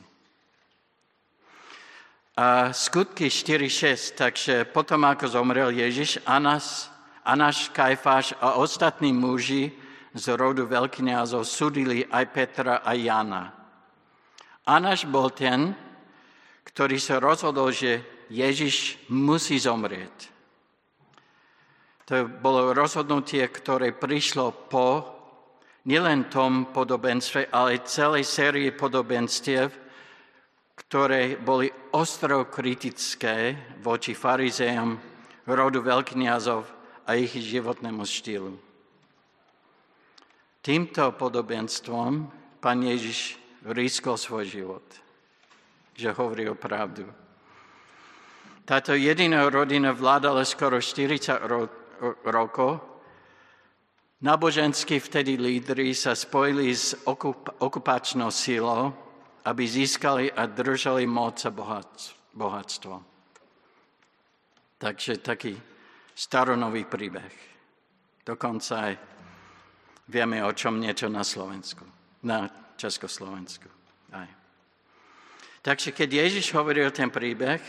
A 2.37 2.69
skutky 2.69 3.33
4.6, 3.33 4.13
takže 4.13 4.69
potom 4.69 5.09
ako 5.09 5.25
zomrel 5.25 5.73
Ježiš, 5.73 6.21
Anas, 6.21 6.93
Anáš, 7.25 7.73
Kajfáš 7.73 8.37
a 8.37 8.61
ostatní 8.61 9.09
muži 9.09 9.73
z 10.13 10.37
rodu 10.37 10.69
veľkňazov 10.69 11.41
súdili 11.41 12.05
aj 12.05 12.25
Petra 12.29 12.85
a 12.85 12.93
Jana. 12.93 13.57
Anáš 14.69 15.09
bol 15.09 15.33
ten, 15.33 15.73
ktorý 16.61 17.01
sa 17.01 17.17
rozhodol, 17.17 17.73
že 17.73 18.05
Ježiš 18.29 19.01
musí 19.09 19.57
zomrieť. 19.57 20.29
To 22.05 22.29
bolo 22.29 22.69
rozhodnutie, 22.71 23.41
ktoré 23.49 23.97
prišlo 23.97 24.69
po 24.69 25.09
nielen 25.89 26.29
tom 26.29 26.69
podobenstve, 26.69 27.49
ale 27.49 27.81
celej 27.81 28.29
sérii 28.29 28.69
podobenstiev, 28.69 29.86
ktoré 30.77 31.41
boli 31.41 31.73
ostro 31.97 32.45
kritické 32.45 33.57
voči 33.81 34.13
farizejom, 34.13 34.95
rodu 35.49 35.79
veľkňazov 35.81 36.61
a 37.07 37.15
ich 37.17 37.33
životnému 37.33 38.03
štýlu. 38.03 38.53
Týmto 40.61 41.15
podobenstvom 41.15 42.27
pán 42.59 42.79
Ježiš 42.83 43.39
rískol 43.71 44.19
svoj 44.19 44.45
život, 44.45 44.83
že 45.95 46.11
hovorí 46.11 46.51
o 46.51 46.59
pravdu. 46.59 47.07
Táto 48.67 48.91
jediná 48.91 49.47
rodina 49.47 49.95
vládala 49.95 50.43
skoro 50.43 50.83
40 50.83 51.39
ro- 51.47 51.71
rokov. 52.27 52.83
Náboženskí 54.19 54.99
vtedy 54.99 55.39
lídry 55.39 55.95
sa 55.95 56.11
spojili 56.11 56.75
s 56.75 56.91
okup- 57.07 57.55
okupačnou 57.63 58.27
sílou, 58.27 58.91
aby 59.47 59.63
získali 59.63 60.27
a 60.35 60.43
držali 60.45 61.07
moc 61.07 61.39
a 61.47 61.51
bohatstvo. 62.35 62.95
Takže 64.77 65.23
taký 65.23 65.55
staronový 66.11 66.83
príbeh. 66.85 67.31
Dokonca 68.27 68.91
aj 68.91 68.93
Vieme 70.07 70.39
o 70.39 70.55
čom 70.55 70.79
niečo 70.79 71.11
na 71.11 71.19
Slovensku, 71.19 71.83
na 72.23 72.47
Československu. 72.79 73.67
Aj. 74.15 74.31
Takže 75.59 75.91
keď 75.91 76.09
Ježiš 76.23 76.55
hovoril 76.55 76.87
ten 76.95 77.11
príbeh, 77.11 77.59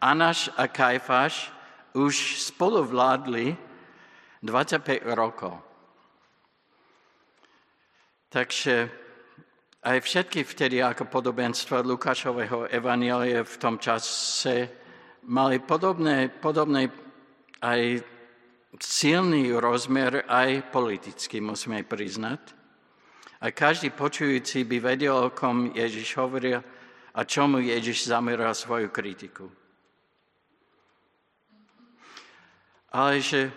Anáš 0.00 0.48
a 0.56 0.64
Kajfáš 0.66 1.52
už 1.92 2.40
spolu 2.40 2.80
vládli 2.80 3.52
25 4.40 5.04
rokov. 5.12 5.60
Takže 8.32 8.88
aj 9.82 9.98
všetky 9.98 10.46
vtedy 10.46 10.78
ako 10.78 11.10
podobenstva 11.10 11.82
Lukášového 11.82 12.70
evanielie 12.70 13.42
v 13.42 13.56
tom 13.58 13.82
čase 13.82 14.70
mali 15.26 15.58
podobné, 15.58 16.30
podobné 16.30 16.86
aj 17.58 17.98
silný 18.78 19.50
rozmer, 19.58 20.22
aj 20.30 20.70
politický, 20.70 21.42
musíme 21.42 21.82
priznať. 21.82 22.54
A 23.42 23.50
každý 23.50 23.90
počujúci 23.90 24.62
by 24.62 24.78
vedel, 24.78 25.18
o 25.18 25.34
kom 25.34 25.74
Ježiš 25.74 26.14
hovoril 26.14 26.62
a 27.12 27.20
čomu 27.26 27.58
Ježiš 27.58 28.06
zameral 28.06 28.54
svoju 28.54 28.86
kritiku. 28.94 29.50
Ale 32.94 33.18
že 33.18 33.50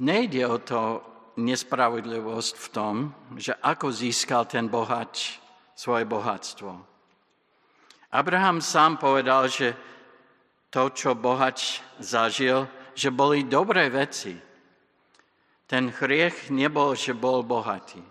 nejde 0.00 0.48
o 0.48 0.56
to 0.56 1.09
nespravodlivosť 1.40 2.54
v 2.56 2.68
tom, 2.68 2.94
že 3.36 3.56
ako 3.56 3.88
získal 3.88 4.44
ten 4.44 4.68
bohač 4.68 5.40
svoje 5.72 6.04
bohatstvo. 6.04 6.70
Abraham 8.12 8.60
sám 8.60 8.98
povedal, 8.98 9.48
že 9.48 9.72
to, 10.70 10.90
čo 10.90 11.18
bohač 11.18 11.82
zažil, 11.98 12.68
že 12.94 13.10
boli 13.10 13.46
dobré 13.46 13.90
veci. 13.90 14.34
Ten 15.66 15.90
hriech 15.90 16.50
nebol, 16.50 16.98
že 16.98 17.14
bol 17.14 17.46
bohatý. 17.46 18.02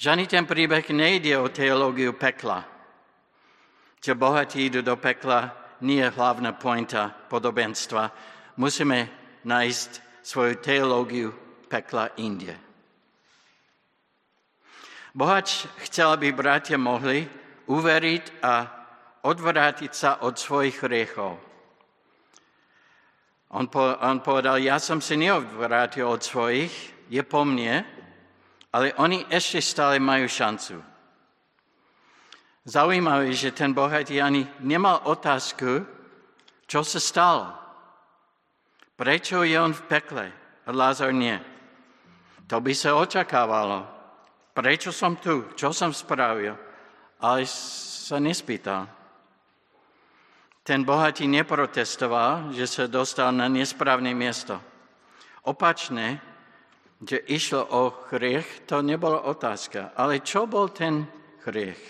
Žani 0.00 0.24
ten 0.24 0.48
príbeh 0.48 0.88
nejde 0.96 1.36
o 1.36 1.52
teológiu 1.52 2.16
pekla. 2.16 2.64
Že 4.00 4.16
bohatí 4.16 4.72
idú 4.72 4.80
do 4.80 4.96
pekla, 4.96 5.52
nie 5.84 6.00
je 6.00 6.08
hlavná 6.08 6.56
pointa 6.56 7.12
podobenstva. 7.28 8.08
Musíme 8.56 9.12
nájsť 9.44 9.90
svoju 10.30 10.62
teológiu 10.62 11.34
pekla 11.66 12.14
inde. 12.22 12.54
Bohač 15.10 15.66
chcel, 15.82 16.14
aby 16.14 16.30
bratia 16.30 16.78
mohli 16.78 17.26
uveriť 17.66 18.24
a 18.38 18.54
odvrátiť 19.26 19.90
sa 19.90 20.22
od 20.22 20.38
svojich 20.38 20.86
hriechov. 20.86 21.34
On, 23.50 23.66
povedal, 24.22 24.62
ja 24.62 24.78
som 24.78 25.02
si 25.02 25.18
neodvrátil 25.18 26.06
od 26.06 26.22
svojich, 26.22 26.70
je 27.10 27.22
po 27.26 27.42
mne, 27.42 27.82
ale 28.70 28.94
oni 29.02 29.26
ešte 29.26 29.58
stále 29.58 29.98
majú 29.98 30.30
šancu. 30.30 30.78
Zaujímavé, 32.70 33.34
že 33.34 33.50
ten 33.50 33.74
bohatý 33.74 34.22
ani 34.22 34.46
nemal 34.62 35.02
otázku, 35.10 35.82
čo 36.70 36.86
sa 36.86 37.02
stalo. 37.02 37.59
Prečo 39.00 39.40
je 39.48 39.56
on 39.56 39.72
v 39.72 39.86
pekle 39.88 40.28
a 40.28 40.68
Lázar 40.68 41.08
nie? 41.16 41.40
To 42.52 42.60
by 42.60 42.76
sa 42.76 43.00
očakávalo. 43.00 43.88
Prečo 44.52 44.92
som 44.92 45.16
tu? 45.16 45.48
Čo 45.56 45.72
som 45.72 45.88
spravil? 45.88 46.52
Ale 47.24 47.48
sa 47.48 48.20
nespýtal. 48.20 48.84
Ten 50.60 50.84
bohatý 50.84 51.24
neprotestoval, 51.24 52.52
že 52.52 52.68
sa 52.68 52.84
dostal 52.84 53.32
na 53.32 53.48
nesprávne 53.48 54.12
miesto. 54.12 54.60
Opačne, 55.48 56.20
že 57.00 57.24
išlo 57.24 57.64
o 57.72 58.04
hriech, 58.12 58.68
to 58.68 58.84
nebola 58.84 59.24
otázka. 59.24 59.96
Ale 59.96 60.20
čo 60.20 60.44
bol 60.44 60.68
ten 60.68 61.08
hriech? 61.48 61.80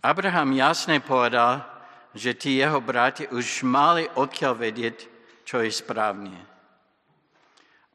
Abraham 0.00 0.56
jasne 0.56 0.96
povedal, 1.04 1.71
že 2.12 2.36
tí 2.36 2.60
jeho 2.60 2.80
bráti 2.80 3.28
už 3.28 3.64
mali 3.64 4.04
odkiaľ 4.04 4.52
vedieť, 4.56 4.96
čo 5.44 5.64
je 5.64 5.72
správne. 5.72 6.36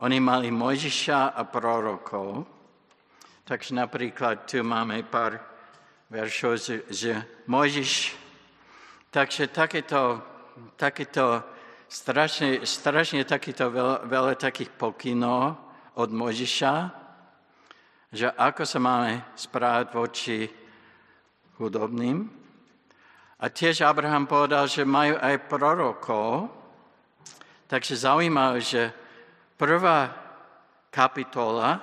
Oni 0.01 0.21
mali 0.21 0.53
Mojžiša 0.53 1.34
a 1.34 1.41
prorokov, 1.45 2.45
takže 3.45 3.73
napríklad 3.73 4.45
tu 4.45 4.62
máme 4.62 5.01
pár 5.06 5.41
veršov, 6.10 6.62
že, 6.62 6.75
že 6.93 7.12
Mojžiš, 7.49 8.13
takže 9.10 9.49
takéto, 9.49 10.21
takéto 10.77 11.41
strašne, 11.89 12.62
strašne 12.67 13.25
takýto 13.25 13.71
veľa, 13.71 14.06
veľa 14.06 14.34
takých 14.38 14.69
pokynov 14.75 15.58
od 15.97 16.10
Možiša, 16.13 16.73
že 18.13 18.30
ako 18.30 18.63
sa 18.63 18.80
máme 18.80 19.34
správať 19.34 19.88
voči 19.91 20.38
chudobným. 21.58 22.37
A 23.38 23.54
tiež 23.54 23.86
Abraham 23.86 24.26
povedal, 24.26 24.65
že 24.65 24.82
majú 24.82 25.13
aj 25.21 25.45
prorokov, 25.45 26.50
takže 27.69 27.93
zaujímavé, 27.93 28.58
že 28.65 28.89
prvá 29.54 30.10
kapitola, 30.89 31.78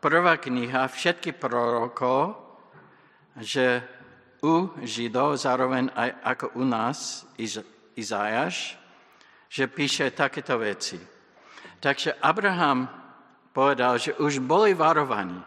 prvá 0.00 0.40
kniha, 0.40 0.88
všetky 0.88 1.36
prorokov, 1.36 2.40
že 3.36 3.84
u 4.44 4.72
Židov, 4.80 5.36
zároveň 5.40 5.92
aj 5.92 6.10
ako 6.24 6.46
u 6.60 6.64
nás, 6.64 7.28
Izajáš, 7.96 8.76
že 9.48 9.64
píše 9.68 10.12
takéto 10.12 10.56
veci. 10.56 11.00
Takže 11.80 12.16
Abraham 12.20 12.88
povedal, 13.52 14.00
že 14.00 14.16
už 14.16 14.40
boli 14.40 14.72
varovaní. 14.72 15.40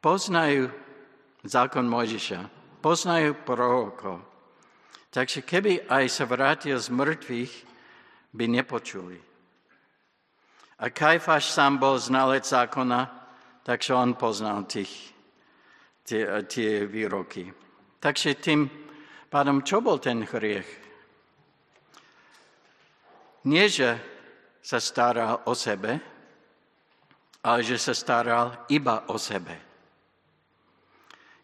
Poznajú 0.00 0.68
zákon 1.44 1.88
Mojžiša, 1.88 2.40
poznajú 2.84 3.36
prorokov. 3.44 4.31
Takže 5.12 5.44
keby 5.44 5.92
aj 5.92 6.04
sa 6.08 6.24
vrátil 6.24 6.80
z 6.80 6.88
mŕtvych, 6.88 7.52
by 8.32 8.44
nepočuli. 8.48 9.20
A 10.80 10.88
Kajfáš 10.88 11.52
sám 11.52 11.76
bol 11.76 12.00
znalec 12.00 12.48
zákona, 12.48 13.06
takže 13.60 13.92
on 13.92 14.16
poznal 14.16 14.64
tých, 14.64 15.12
tie, 16.02 16.24
tie 16.48 16.88
výroky. 16.88 17.52
Takže 18.00 18.40
tým 18.40 18.66
pádom, 19.28 19.62
čo 19.62 19.84
bol 19.84 20.00
ten 20.00 20.24
hriech? 20.24 20.66
Nie, 23.46 23.68
že 23.68 24.00
sa 24.64 24.80
staral 24.80 25.44
o 25.44 25.54
sebe, 25.54 26.00
ale 27.42 27.60
že 27.62 27.78
sa 27.78 27.92
staral 27.92 28.66
iba 28.70 29.06
o 29.10 29.18
sebe. 29.18 29.54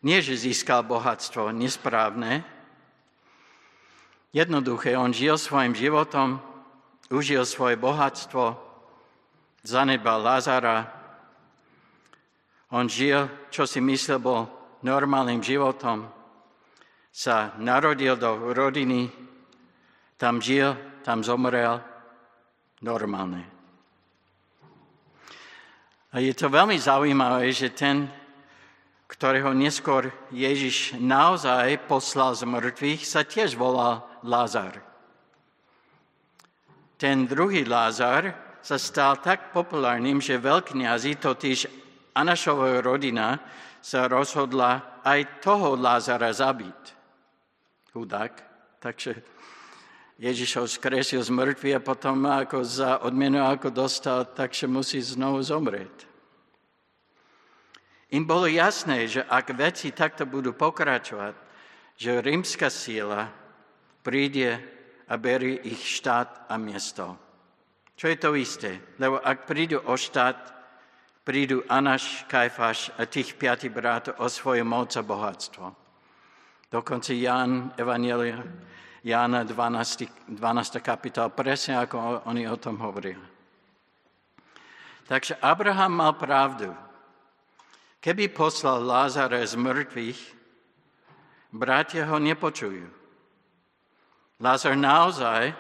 Nie, 0.03 0.23
že 0.23 0.39
získal 0.39 0.87
bohatstvo 0.87 1.51
nesprávne. 1.51 2.47
Jednoduché, 4.29 4.93
on 4.93 5.09
žil 5.17 5.41
svojim 5.41 5.73
životom, 5.73 6.37
užil 7.09 7.49
svoje 7.49 7.81
bohatstvo, 7.81 8.61
zanedbal 9.65 10.21
Lazara. 10.21 10.85
On 12.69 12.85
žil, 12.85 13.29
čo 13.49 13.65
si 13.65 13.81
myslel, 13.81 14.21
bol 14.21 14.45
normálnym 14.85 15.41
životom. 15.41 16.13
Sa 17.09 17.57
narodil 17.57 18.21
do 18.21 18.53
rodiny, 18.53 19.09
tam 20.21 20.45
žil, 20.45 20.77
tam 21.01 21.25
zomrel 21.25 21.81
normálne. 22.85 23.49
A 26.13 26.25
je 26.25 26.33
to 26.33 26.49
veľmi 26.49 26.77
zaujímavé, 26.77 27.53
že 27.53 27.73
ten, 27.73 28.09
ktorého 29.09 29.53
neskôr 29.57 30.09
Ježiš 30.33 30.97
naozaj 30.97 31.85
poslal 31.85 32.33
z 32.37 32.49
mŕtvych, 32.49 33.03
sa 33.05 33.25
tiež 33.25 33.57
volal 33.57 34.08
Lázar. 34.25 34.83
Ten 36.99 37.27
druhý 37.31 37.63
Lázar 37.63 38.35
sa 38.59 38.75
stal 38.75 39.23
tak 39.23 39.55
populárnym, 39.55 40.19
že 40.19 40.41
veľkňazi, 40.41 41.23
totiž 41.23 41.59
Anašová 42.19 42.83
rodina, 42.83 43.39
sa 43.79 44.11
rozhodla 44.11 45.01
aj 45.07 45.39
toho 45.39 45.79
Lázara 45.79 46.35
zabiť. 46.35 46.81
Chudák. 47.95 48.35
Takže 48.83 49.23
Ježiš 50.19 50.51
ho 50.59 50.67
skresil 50.67 51.23
z 51.23 51.31
mŕtvy 51.31 51.79
a 51.79 51.81
potom 51.83 52.27
ako 52.27 52.67
za 52.67 52.99
odmenu 53.07 53.39
ako 53.39 53.71
dostal, 53.71 54.27
takže 54.27 54.67
musí 54.67 54.99
znovu 54.99 55.39
zomrieť. 55.39 56.11
Im 58.11 58.27
bolo 58.27 58.51
jasné, 58.51 59.07
že 59.07 59.23
ak 59.23 59.55
veci 59.55 59.95
takto 59.95 60.27
budú 60.27 60.57
pokračovať, 60.57 61.35
že 61.95 62.19
rímska 62.19 62.67
síla 62.67 63.31
príde 64.09 64.57
a 65.05 65.21
berie 65.21 65.61
ich 65.69 66.01
štát 66.01 66.49
a 66.49 66.57
miesto. 66.57 67.13
Čo 67.93 68.09
je 68.09 68.17
to 68.17 68.33
isté? 68.33 68.81
Lebo 68.97 69.21
ak 69.21 69.45
prídu 69.45 69.85
o 69.85 69.93
štát, 69.93 70.57
prídu 71.29 71.61
Anaš, 71.69 72.25
Kajfáš 72.25 72.97
a 72.97 73.05
tých 73.05 73.37
piatich 73.37 73.69
brátov 73.69 74.17
o 74.17 74.33
svoju 74.33 74.65
moc 74.65 74.97
a 74.97 75.05
bohatstvo. 75.05 75.77
Dokonca 76.73 77.13
Ján, 77.13 77.77
Evangelia, 77.77 78.41
Jána 79.05 79.45
12, 79.45 80.33
12. 80.33 80.81
kapitola, 80.81 81.29
presne 81.29 81.85
ako 81.85 82.25
oni 82.25 82.49
o 82.49 82.57
tom 82.57 82.81
hovorili. 82.81 83.21
Takže 85.05 85.37
Abraham 85.45 85.93
mal 86.01 86.17
pravdu, 86.17 86.73
Keby 87.99 88.31
poslal 88.31 88.87
Lázara 88.87 89.43
z 89.43 89.59
mŕtvych, 89.59 90.21
bratia 91.51 92.07
ho 92.07 92.23
nepočujú. 92.23 92.98
Lázar 94.39 94.79
naozaj 94.79 95.51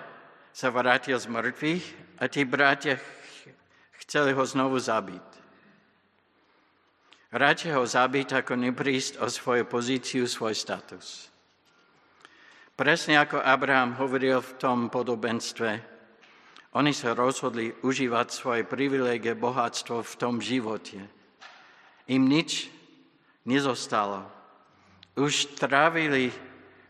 sa 0.54 0.70
vrátil 0.70 1.18
z 1.18 1.26
mŕtvych 1.26 1.84
a 2.22 2.30
tí 2.30 2.46
bratia 2.46 2.94
chceli 4.06 4.30
ho 4.30 4.44
znovu 4.46 4.78
zabiť. 4.78 5.26
Radšej 7.34 7.72
ho 7.74 7.84
zabiť, 7.84 8.38
ako 8.38 8.54
neprísť 8.54 9.20
o 9.20 9.26
svoju 9.26 9.66
pozíciu, 9.66 10.24
svoj 10.24 10.54
status. 10.54 11.28
Presne 12.78 13.18
ako 13.18 13.42
Abraham 13.42 13.98
hovoril 13.98 14.38
v 14.38 14.52
tom 14.56 14.86
podobenstve, 14.86 15.98
oni 16.78 16.94
sa 16.94 17.18
rozhodli 17.18 17.74
užívať 17.82 18.26
svoje 18.30 18.62
privilégie, 18.62 19.34
bohatstvo 19.34 20.06
v 20.06 20.14
tom 20.14 20.38
živote. 20.38 21.02
Im 22.06 22.30
nič 22.30 22.70
nezostalo. 23.42 24.22
Už 25.18 25.58
trávili 25.58 26.30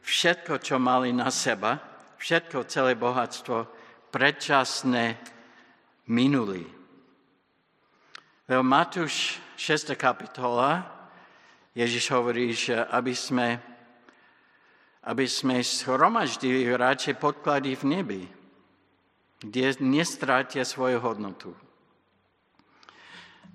všetko, 0.05 0.61
čo 0.61 0.77
mali 0.77 1.17
na 1.17 1.33
seba, 1.33 1.88
všetko, 2.19 2.67
celé 2.67 2.99
bohatstvo, 2.99 3.65
predčasné 4.11 5.17
minuli. 6.11 6.67
V 8.49 8.53
Matúš 8.61 9.39
6. 9.57 9.95
kapitola 9.95 10.85
Ježiš 11.73 12.11
hovorí, 12.11 12.51
že 12.53 12.75
aby 12.75 13.15
sme 13.15 13.49
aby 15.09 15.25
sme 15.25 15.65
schromaždili 15.65 16.69
radšej 16.69 17.17
podklady 17.17 17.73
v 17.81 17.85
nebi, 17.89 18.23
kde 19.41 19.81
nestrátia 19.81 20.69
svoju 20.69 21.01
hodnotu. 21.01 21.57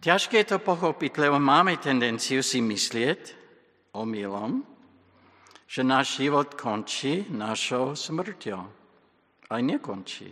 Ťažké 0.01 0.41
je 0.43 0.57
to 0.57 0.59
pochopiť, 0.59 1.29
lebo 1.29 1.37
máme 1.37 1.77
tendenciu 1.77 2.41
si 2.41 2.57
myslieť 2.57 3.37
omylom, 3.93 4.65
že 5.73 5.81
náš 5.81 6.21
život 6.21 6.53
končí 6.53 7.25
našou 7.33 7.97
smrťou. 7.97 8.61
Ale 9.49 9.59
nekončí. 9.65 10.29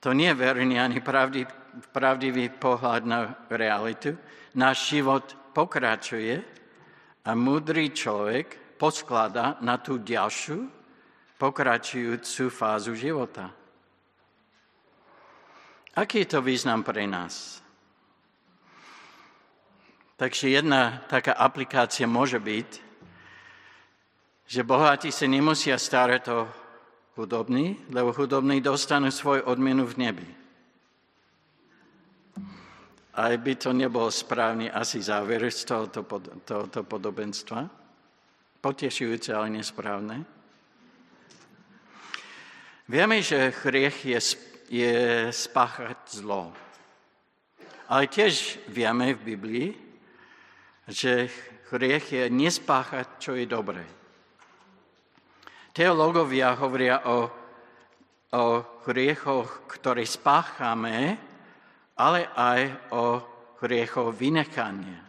To 0.00 0.16
nie 0.16 0.32
je 0.32 0.40
verný 0.40 0.80
ani 0.80 1.04
pravdivý 1.92 2.48
pohľad 2.56 3.02
na 3.04 3.36
realitu. 3.52 4.16
Náš 4.56 4.96
život 4.96 5.28
pokračuje 5.52 6.40
a 7.20 7.30
múdry 7.36 7.92
človek 7.92 8.80
posklada 8.80 9.60
na 9.60 9.76
tú 9.76 10.00
ďalšiu, 10.00 10.64
pokračujúcu 11.36 12.44
fázu 12.48 12.96
života. 12.96 13.52
Aký 16.00 16.24
je 16.24 16.32
to 16.32 16.40
význam 16.40 16.80
pre 16.80 17.04
nás? 17.04 17.60
Takže 20.16 20.48
jedna 20.48 21.04
taká 21.12 21.36
aplikácia 21.36 22.08
môže 22.08 22.40
byť, 22.40 22.85
že 24.46 24.62
bohatí 24.62 25.10
sa 25.10 25.26
nemusia 25.26 25.74
starať 25.74 26.22
o 26.30 26.46
chudobní, 27.18 27.76
lebo 27.90 28.14
chudobní 28.14 28.62
dostanú 28.62 29.10
svoj 29.10 29.42
odmenu 29.44 29.86
v 29.86 29.98
nebi. 29.98 30.28
Aj 33.16 33.32
by 33.32 33.52
to 33.56 33.72
nebol 33.72 34.12
správny 34.12 34.68
asi 34.70 35.00
záver 35.00 35.48
z 35.48 35.64
tohoto, 35.64 36.04
tohoto 36.44 36.84
podobenstva 36.84 37.86
potešujúce, 38.66 39.30
ale 39.30 39.62
nesprávne. 39.62 40.26
Vieme, 42.90 43.22
že 43.22 43.54
hriech 43.62 43.98
je, 44.02 44.20
je 44.70 44.94
spáchať 45.30 46.22
zlo. 46.22 46.50
Ale 47.86 48.10
tiež 48.10 48.58
vieme 48.66 49.14
v 49.14 49.24
Biblii, 49.34 49.68
že 50.90 51.30
hriech 51.70 52.06
je 52.10 52.24
nespáchať, 52.26 53.06
čo 53.22 53.38
je 53.38 53.46
dobré. 53.46 53.86
Teológovia 55.76 56.56
hovoria 56.56 57.04
o, 57.04 57.28
o 58.32 58.44
hriechoch, 58.88 59.68
ktoré 59.68 60.08
spáchame, 60.08 61.20
ale 62.00 62.32
aj 62.32 62.60
o 62.96 63.04
hriechoch 63.60 64.08
vynechania. 64.16 65.04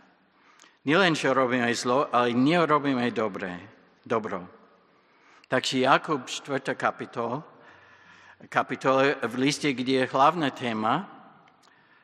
Nielen, 0.84 1.16
že 1.16 1.32
robíme 1.32 1.72
zlo, 1.72 2.12
ale 2.12 2.36
nerobíme 2.36 3.08
dobré, 3.16 3.56
dobro. 4.04 4.44
Takže 5.48 5.88
Jakub 5.88 6.28
4. 6.28 6.76
kapitol, 6.76 7.40
kapitole 8.52 9.16
v 9.24 9.34
liste, 9.40 9.72
kde 9.72 10.04
je 10.04 10.12
hlavná 10.12 10.52
téma, 10.52 11.08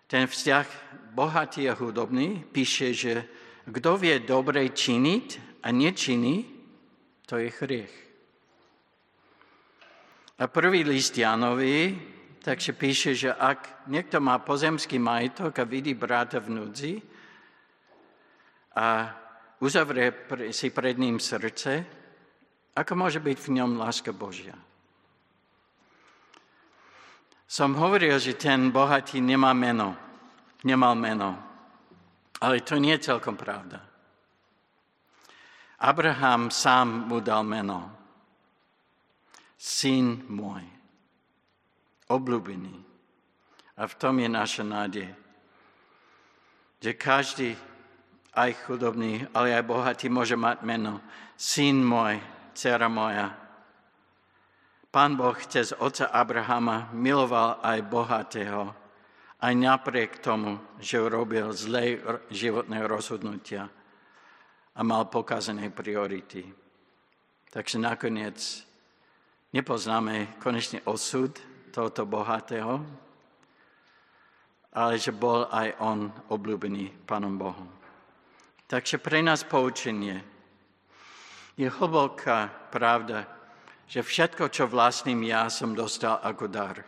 ten 0.07 0.23
vzťah 0.23 0.67
bohatý 1.11 1.67
a 1.67 1.75
hudobný, 1.75 2.47
píše, 2.47 2.95
že 2.95 3.27
kto 3.67 3.99
vie 3.99 4.23
dobre 4.23 4.71
činiť 4.71 5.59
a 5.59 5.67
nečiní, 5.67 6.47
to 7.27 7.43
je 7.43 7.51
hriech. 7.51 8.12
A 10.39 10.47
prvý 10.47 10.81
list 10.81 11.17
Janovi, 11.17 11.93
takže 12.41 12.73
píše, 12.73 13.13
že 13.13 13.29
ak 13.33 13.85
niekto 13.87 14.17
má 14.17 14.41
pozemský 14.41 14.97
majetok 14.97 15.59
a 15.59 15.69
vidí 15.69 15.93
brata 15.93 16.41
v 16.41 16.49
núdzi, 16.49 16.93
a 18.73 19.13
uzavrie 19.61 20.09
si 20.49 20.73
pred 20.73 20.97
ním 20.97 21.21
srdce, 21.21 21.85
ako 22.73 22.91
môže 22.97 23.21
byť 23.21 23.37
v 23.37 23.49
ňom 23.61 23.77
láska 23.77 24.09
Božia. 24.09 24.57
Som 27.45 27.77
hovoril, 27.77 28.17
že 28.17 28.33
ten 28.33 28.73
bohatý 28.73 29.21
nemá 29.21 29.53
meno, 29.53 29.93
nemal 30.65 30.97
meno, 30.97 31.37
ale 32.41 32.65
to 32.65 32.81
nie 32.81 32.97
je 32.97 33.13
celkom 33.13 33.37
pravda. 33.37 33.77
Abraham 35.85 36.49
sám 36.49 37.05
mu 37.05 37.21
dal 37.21 37.45
meno. 37.45 38.02
Syn 39.63 40.27
môj, 40.27 40.59
obľúbený. 42.11 42.83
A 43.79 43.87
v 43.87 43.93
tom 43.95 44.19
je 44.19 44.27
naša 44.27 44.67
nádej, 44.67 45.07
že 46.83 46.91
každý 46.99 47.55
aj 48.35 48.67
chudobný, 48.67 49.23
ale 49.31 49.55
aj 49.55 49.63
bohatý 49.63 50.11
môže 50.11 50.35
mať 50.35 50.67
meno. 50.67 50.99
Syn 51.39 51.79
môj, 51.79 52.19
dcera 52.51 52.91
moja. 52.91 53.31
Pán 54.91 55.15
Boh 55.15 55.39
cez 55.47 55.71
oca 55.71 56.11
Abrahama 56.11 56.91
miloval 56.91 57.63
aj 57.63 57.79
bohatého, 57.87 58.67
aj 59.39 59.53
napriek 59.55 60.19
tomu, 60.19 60.59
že 60.83 60.99
urobil 60.99 61.55
zlé 61.55 62.03
životné 62.27 62.83
rozhodnutia 62.83 63.71
a 64.75 64.79
mal 64.83 65.07
pokazené 65.07 65.71
priority. 65.71 66.51
Takže 67.47 67.79
nakoniec 67.79 68.67
nepoznáme 69.53 70.41
konečný 70.41 70.81
osud 70.89 71.37
tohoto 71.69 72.09
bohatého, 72.09 72.81
ale 74.73 74.97
že 74.97 75.13
bol 75.13 75.45
aj 75.53 75.77
on 75.77 76.09
obľúbený 76.33 77.05
Pánom 77.05 77.37
Bohom. 77.37 77.69
Takže 78.65 78.97
pre 78.97 79.21
nás 79.21 79.45
poučenie 79.45 80.25
je 81.53 81.69
hlboká 81.69 82.49
pravda, 82.73 83.29
že 83.85 84.01
všetko, 84.01 84.49
čo 84.49 84.65
vlastným 84.65 85.21
ja 85.29 85.45
som 85.53 85.77
dostal 85.77 86.17
ako 86.25 86.49
dar. 86.49 86.81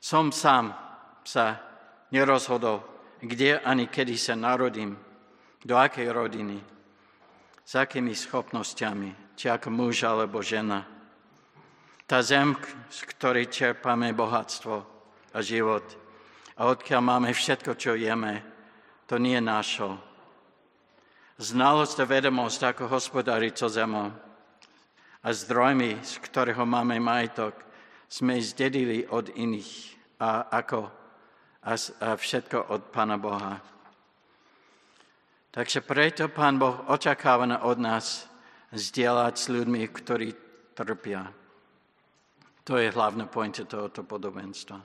Som 0.00 0.32
sám 0.32 0.72
sa 1.20 1.60
nerozhodol, 2.08 2.80
kde 3.20 3.60
ani 3.60 3.92
kedy 3.92 4.16
sa 4.16 4.32
narodím, 4.32 4.96
do 5.60 5.76
akej 5.76 6.08
rodiny, 6.08 6.56
s 7.66 7.72
akými 7.76 8.16
schopnosťami, 8.16 9.27
ako 9.46 9.70
muž 9.70 10.02
alebo 10.02 10.42
žena. 10.42 10.82
Tá 12.08 12.18
zem, 12.18 12.58
z 12.90 13.06
ktorej 13.14 13.46
čerpáme 13.52 14.10
bohatstvo 14.10 14.82
a 15.30 15.38
život 15.38 15.86
a 16.58 16.66
odkiaľ 16.66 17.00
máme 17.04 17.30
všetko, 17.30 17.78
čo 17.78 17.94
jeme, 17.94 18.42
to 19.06 19.22
nie 19.22 19.38
je 19.38 19.44
našo. 19.44 19.88
Znalosť 21.38 22.02
a 22.02 22.10
vedomosť, 22.10 22.60
ako 22.74 22.90
hospodáriť 22.90 23.54
so 23.54 23.70
zemou 23.70 24.10
a 25.22 25.28
zdrojmi, 25.30 26.02
z 26.02 26.12
ktorého 26.18 26.66
máme 26.66 26.98
majetok, 26.98 27.54
sme 28.10 28.42
zdedili 28.42 29.06
od 29.06 29.30
iných 29.38 29.94
a 30.18 30.50
ako 30.50 30.88
a, 31.62 31.72
a 31.76 32.08
všetko 32.16 32.72
od 32.72 32.82
Pána 32.90 33.20
Boha. 33.20 33.60
Takže 35.52 35.84
preto 35.84 36.32
Pán 36.32 36.56
Boh 36.56 36.88
očakáva 36.88 37.44
od 37.62 37.78
nás 37.78 38.24
zdieľať 38.72 39.34
s 39.36 39.46
ľuďmi, 39.48 39.80
ktorí 39.88 40.28
trpia. 40.76 41.28
To 42.68 42.76
je 42.76 42.92
hlavná 42.92 43.24
pointa 43.24 43.64
tohoto 43.64 44.04
podobenstva. 44.04 44.76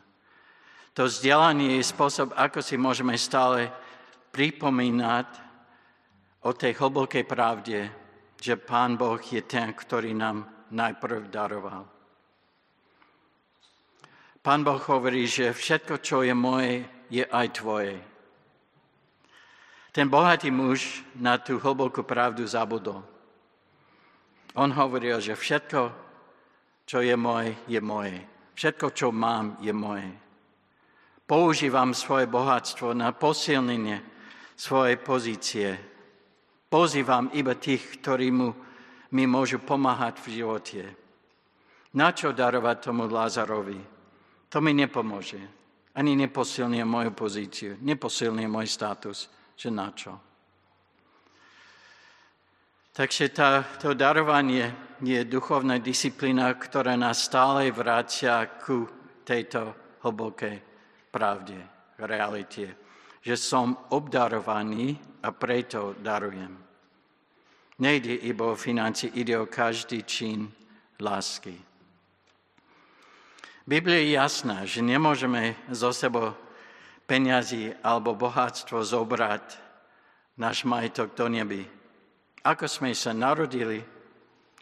To 0.94 1.10
vzdelanie 1.10 1.82
je 1.82 1.90
spôsob, 1.90 2.32
ako 2.38 2.62
si 2.62 2.78
môžeme 2.80 3.18
stále 3.18 3.68
pripomínať 4.32 5.28
o 6.46 6.54
tej 6.54 6.78
hlbokej 6.80 7.26
pravde, 7.26 7.90
že 8.40 8.56
Pán 8.56 8.96
Boh 8.96 9.20
je 9.20 9.42
ten, 9.44 9.74
ktorý 9.74 10.14
nám 10.14 10.68
najprv 10.72 11.28
daroval. 11.34 11.84
Pán 14.44 14.62
Boh 14.64 14.80
hovorí, 14.80 15.24
že 15.24 15.56
všetko, 15.56 16.04
čo 16.04 16.20
je 16.22 16.36
moje, 16.36 16.84
je 17.08 17.24
aj 17.24 17.48
tvoje. 17.64 17.96
Ten 19.94 20.10
bohatý 20.10 20.50
muž 20.50 21.06
na 21.16 21.38
tú 21.38 21.62
hlbokú 21.62 22.04
pravdu 22.04 22.44
zabudol. 22.44 23.13
On 24.58 24.70
hovoril, 24.70 25.18
že 25.18 25.34
všetko, 25.34 25.82
čo 26.86 26.98
je 27.02 27.16
moje, 27.18 27.58
je 27.66 27.80
moje. 27.82 28.18
Všetko, 28.54 28.88
čo 28.94 29.08
mám, 29.10 29.58
je 29.62 29.74
moje. 29.74 30.10
Používam 31.26 31.96
svoje 31.98 32.30
bohatstvo 32.30 32.94
na 32.94 33.16
posilnenie 33.16 33.98
svojej 34.54 34.98
pozície. 35.02 35.70
Pozývam 36.70 37.34
iba 37.34 37.58
tých, 37.58 38.02
ktorí 38.02 38.30
mu, 38.30 38.54
mi 39.18 39.26
môžu 39.26 39.62
pomáhať 39.64 40.22
v 40.22 40.28
živote. 40.38 40.82
Na 41.98 42.14
čo 42.14 42.34
darovať 42.34 42.78
tomu 42.90 43.10
Lázarovi? 43.10 43.82
To 44.50 44.58
mi 44.62 44.74
nepomôže. 44.78 45.42
Ani 45.94 46.18
neposilnie 46.18 46.82
moju 46.86 47.14
pozíciu, 47.14 47.78
neposilnie 47.82 48.50
môj 48.50 48.66
status 48.70 49.30
že 49.56 49.70
na 49.70 49.94
čo. 49.94 50.18
Takže 52.94 53.34
tá, 53.34 53.66
to 53.82 53.98
darovanie 53.98 54.70
je 55.02 55.26
duchovná 55.26 55.82
disciplína, 55.82 56.54
ktorá 56.54 56.94
nás 56.94 57.26
stále 57.26 57.74
vrácia 57.74 58.46
ku 58.62 58.86
tejto 59.26 59.74
hlbokej 60.06 60.62
pravde, 61.10 61.58
realite. 61.98 62.78
Že 63.26 63.36
som 63.40 63.68
obdarovaný 63.90 64.94
a 65.26 65.34
preto 65.34 65.98
darujem. 65.98 66.54
Nejde 67.82 68.14
iba 68.30 68.54
o 68.54 68.60
financie, 68.60 69.10
ide 69.18 69.42
o 69.42 69.50
každý 69.50 70.06
čin 70.06 70.54
lásky. 71.02 71.58
Biblia 73.66 74.06
je 74.06 74.10
jasná, 74.20 74.70
že 74.70 74.86
nemôžeme 74.86 75.58
zo 75.72 75.90
sebou 75.90 76.36
peniazy 77.10 77.74
alebo 77.82 78.14
bohatstvo 78.14 78.86
zobrať 78.86 79.58
náš 80.38 80.62
majetok 80.68 81.16
do 81.18 81.26
neby. 81.32 81.83
Ako 82.44 82.68
sme 82.68 82.92
sa 82.92 83.16
narodili, 83.16 83.80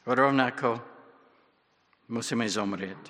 rovnako 0.06 0.78
musíme 2.14 2.46
zomrieť. 2.46 3.02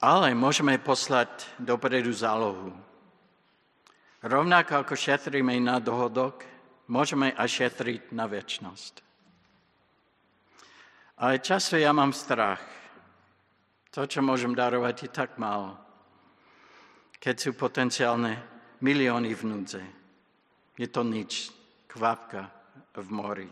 Ale 0.00 0.32
môžeme 0.32 0.80
poslať 0.80 1.60
dopredu 1.60 2.14
zálohu. 2.14 2.72
Rovnako 4.24 4.82
ako 4.82 4.94
šetríme 4.96 5.54
na 5.60 5.76
dohodok, 5.82 6.46
môžeme 6.88 7.36
aj 7.36 7.48
šetriť 7.48 8.02
na 8.16 8.24
väčnosť. 8.24 8.94
Ale 11.18 11.42
často 11.42 11.76
ja 11.76 11.90
mám 11.92 12.14
strach. 12.14 12.62
To, 13.92 14.06
čo 14.06 14.22
môžem 14.22 14.54
darovať, 14.54 14.96
je 15.04 15.10
tak 15.10 15.36
málo 15.36 15.88
keď 17.18 17.34
sú 17.34 17.50
potenciálne 17.58 18.38
milióny 18.78 19.34
v 19.34 19.42
núdze. 19.42 19.82
Je 20.78 20.86
to 20.86 21.02
nič, 21.02 21.50
kvapka 21.90 22.57
v 22.96 23.08
mori. 23.10 23.48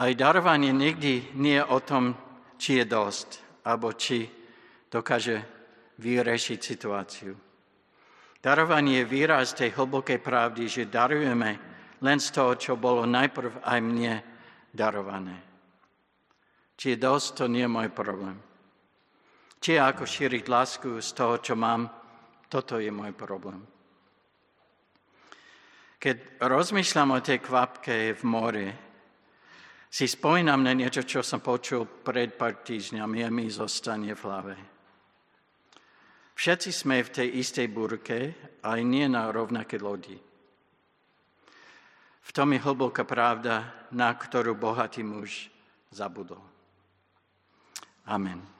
Aj 0.00 0.10
darovanie 0.16 0.72
nikdy 0.72 1.36
nie 1.36 1.60
je 1.60 1.64
o 1.66 1.78
tom, 1.84 2.16
či 2.56 2.80
je 2.80 2.84
dosť, 2.88 3.28
alebo 3.68 3.92
či 3.92 4.24
dokáže 4.88 5.44
vyriešiť 6.00 6.58
situáciu. 6.58 7.32
Darovanie 8.40 9.04
je 9.04 9.12
výraz 9.12 9.52
tej 9.52 9.76
hlbokej 9.76 10.16
pravdy, 10.24 10.64
že 10.64 10.88
darujeme 10.88 11.60
len 12.00 12.16
z 12.16 12.28
toho, 12.32 12.56
čo 12.56 12.80
bolo 12.80 13.04
najprv 13.04 13.60
aj 13.60 13.78
mne 13.84 14.14
darované. 14.72 15.36
Či 16.80 16.96
je 16.96 17.04
dosť, 17.04 17.26
to 17.36 17.44
nie 17.52 17.68
je 17.68 17.74
môj 17.76 17.92
problém. 17.92 18.40
Či 19.60 19.76
je 19.76 19.80
ako 19.84 20.04
šíriť 20.08 20.44
lásku 20.48 20.90
z 21.04 21.10
toho, 21.12 21.36
čo 21.44 21.52
mám, 21.52 21.92
toto 22.48 22.80
je 22.80 22.88
môj 22.88 23.12
problém. 23.12 23.60
Keď 26.00 26.40
rozmýšľam 26.40 27.08
o 27.12 27.20
tej 27.20 27.44
kvapke 27.44 28.16
v 28.16 28.22
mori, 28.24 28.68
si 29.90 30.08
spomínam 30.08 30.64
na 30.64 30.72
niečo, 30.72 31.04
čo 31.04 31.20
som 31.20 31.44
počul 31.44 31.84
pred 31.84 32.32
pár 32.40 32.64
týždňami 32.64 33.20
a 33.20 33.28
mi 33.28 33.52
zostane 33.52 34.16
v 34.16 34.22
hlave. 34.24 34.56
Všetci 36.32 36.70
sme 36.72 37.04
v 37.04 37.12
tej 37.12 37.28
istej 37.44 37.68
burke, 37.68 38.18
aj 38.64 38.80
nie 38.80 39.04
na 39.12 39.28
rovnaké 39.28 39.76
lodi. 39.76 40.16
V 42.24 42.30
tom 42.32 42.56
je 42.56 42.64
hlboká 42.64 43.04
pravda, 43.04 43.68
na 43.92 44.08
ktorú 44.16 44.56
bohatý 44.56 45.04
muž 45.04 45.52
zabudol. 45.92 46.40
Amen. 48.08 48.59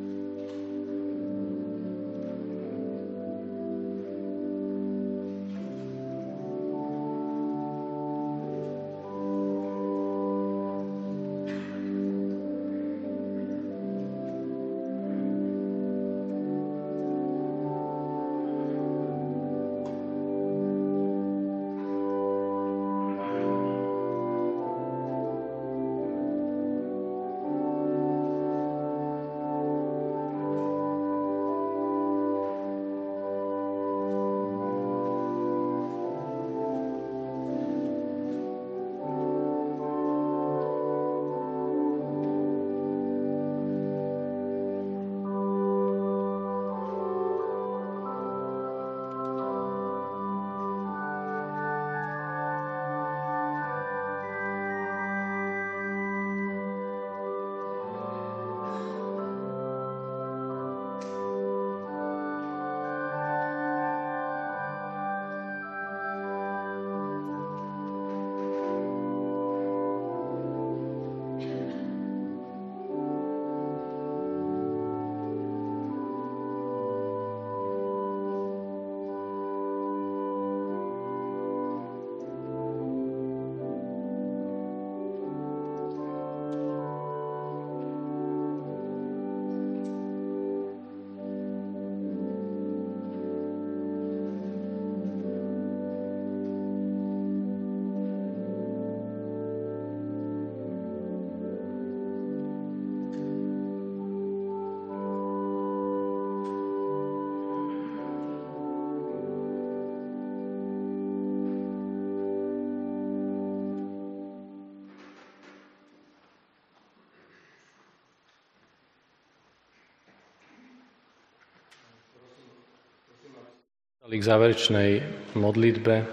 k 124.11 124.27
záverečnej 124.27 124.99
modlitbe, 125.39 126.03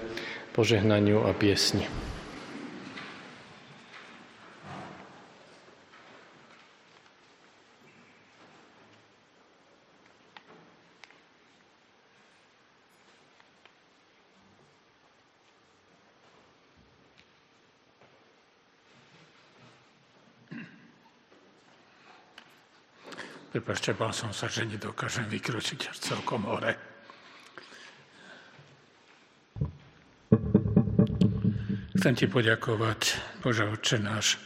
požehnaniu 0.55 1.27
a 1.27 1.35
piesni. 1.35 1.83
Prepašte, 23.49 23.91
bál 23.91 24.15
som 24.15 24.31
sa, 24.31 24.47
že 24.47 24.63
nedokážem 24.71 25.27
vykročiť 25.27 25.91
až 25.91 25.97
celkom 25.99 26.47
hore. 26.47 26.88
Chcem 32.09 32.25
ti 32.25 32.33
poďakovať, 32.33 33.01
Bože 33.45 33.69
Otče 33.69 34.01
náš, 34.01 34.41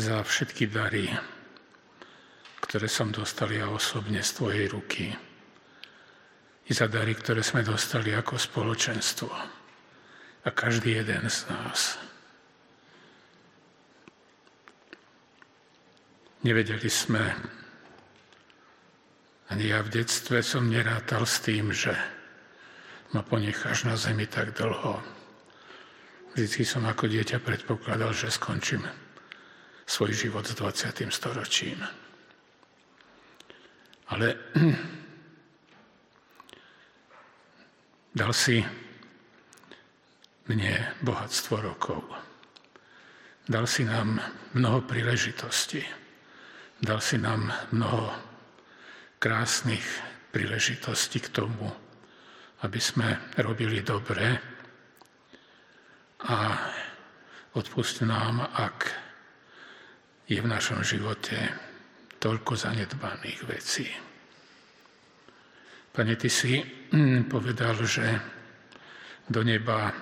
za 0.00 0.24
všetky 0.24 0.64
dary, 0.64 1.12
ktoré 2.64 2.88
som 2.88 3.12
dostal 3.12 3.52
ja 3.52 3.68
osobne 3.68 4.24
z 4.24 4.40
Tvojej 4.40 4.64
ruky. 4.72 5.12
I 6.64 6.72
za 6.72 6.88
dary, 6.88 7.20
ktoré 7.20 7.44
sme 7.44 7.60
dostali 7.60 8.16
ako 8.16 8.40
spoločenstvo. 8.40 9.28
A 9.28 10.48
každý 10.48 11.04
jeden 11.04 11.28
z 11.28 11.52
nás. 11.52 12.00
Nevedeli 16.48 16.88
sme, 16.88 17.28
ani 19.52 19.68
ja 19.68 19.84
v 19.84 20.00
detstve 20.00 20.40
som 20.40 20.64
nerátal 20.64 21.28
s 21.28 21.44
tým, 21.44 21.76
že 21.76 21.92
ma 23.12 23.20
ponecháš 23.20 23.84
na 23.84 24.00
zemi 24.00 24.24
tak 24.24 24.56
dlho. 24.56 25.20
Vždycky 26.32 26.64
som 26.64 26.88
ako 26.88 27.12
dieťa 27.12 27.44
predpokladal, 27.44 28.16
že 28.16 28.32
skončím 28.32 28.80
svoj 29.84 30.16
život 30.16 30.48
s 30.48 30.56
20. 30.56 31.12
storočím. 31.12 31.76
Ale 34.08 34.40
dal 38.20 38.32
si 38.32 38.64
mne 40.48 40.72
bohatstvo 41.04 41.60
rokov. 41.60 42.00
Dal 43.44 43.68
si 43.68 43.84
nám 43.84 44.16
mnoho 44.56 44.88
príležitostí. 44.88 45.84
Dal 46.80 47.04
si 47.04 47.20
nám 47.20 47.52
mnoho 47.76 48.08
krásnych 49.20 49.84
príležitostí 50.32 51.20
k 51.20 51.28
tomu, 51.28 51.68
aby 52.64 52.80
sme 52.80 53.20
robili 53.36 53.84
dobre 53.84 54.51
a 56.28 56.38
odpust 57.58 58.02
nám, 58.06 58.46
ak 58.54 58.92
je 60.30 60.38
v 60.38 60.48
našom 60.48 60.80
živote 60.86 61.36
toľko 62.22 62.54
zanedbaných 62.54 63.40
vecí. 63.44 63.86
Pane, 65.92 66.14
Ty 66.16 66.28
si 66.30 66.62
mm, 66.62 67.28
povedal, 67.28 67.76
že 67.84 68.06
do 69.28 69.42
neba 69.44 69.92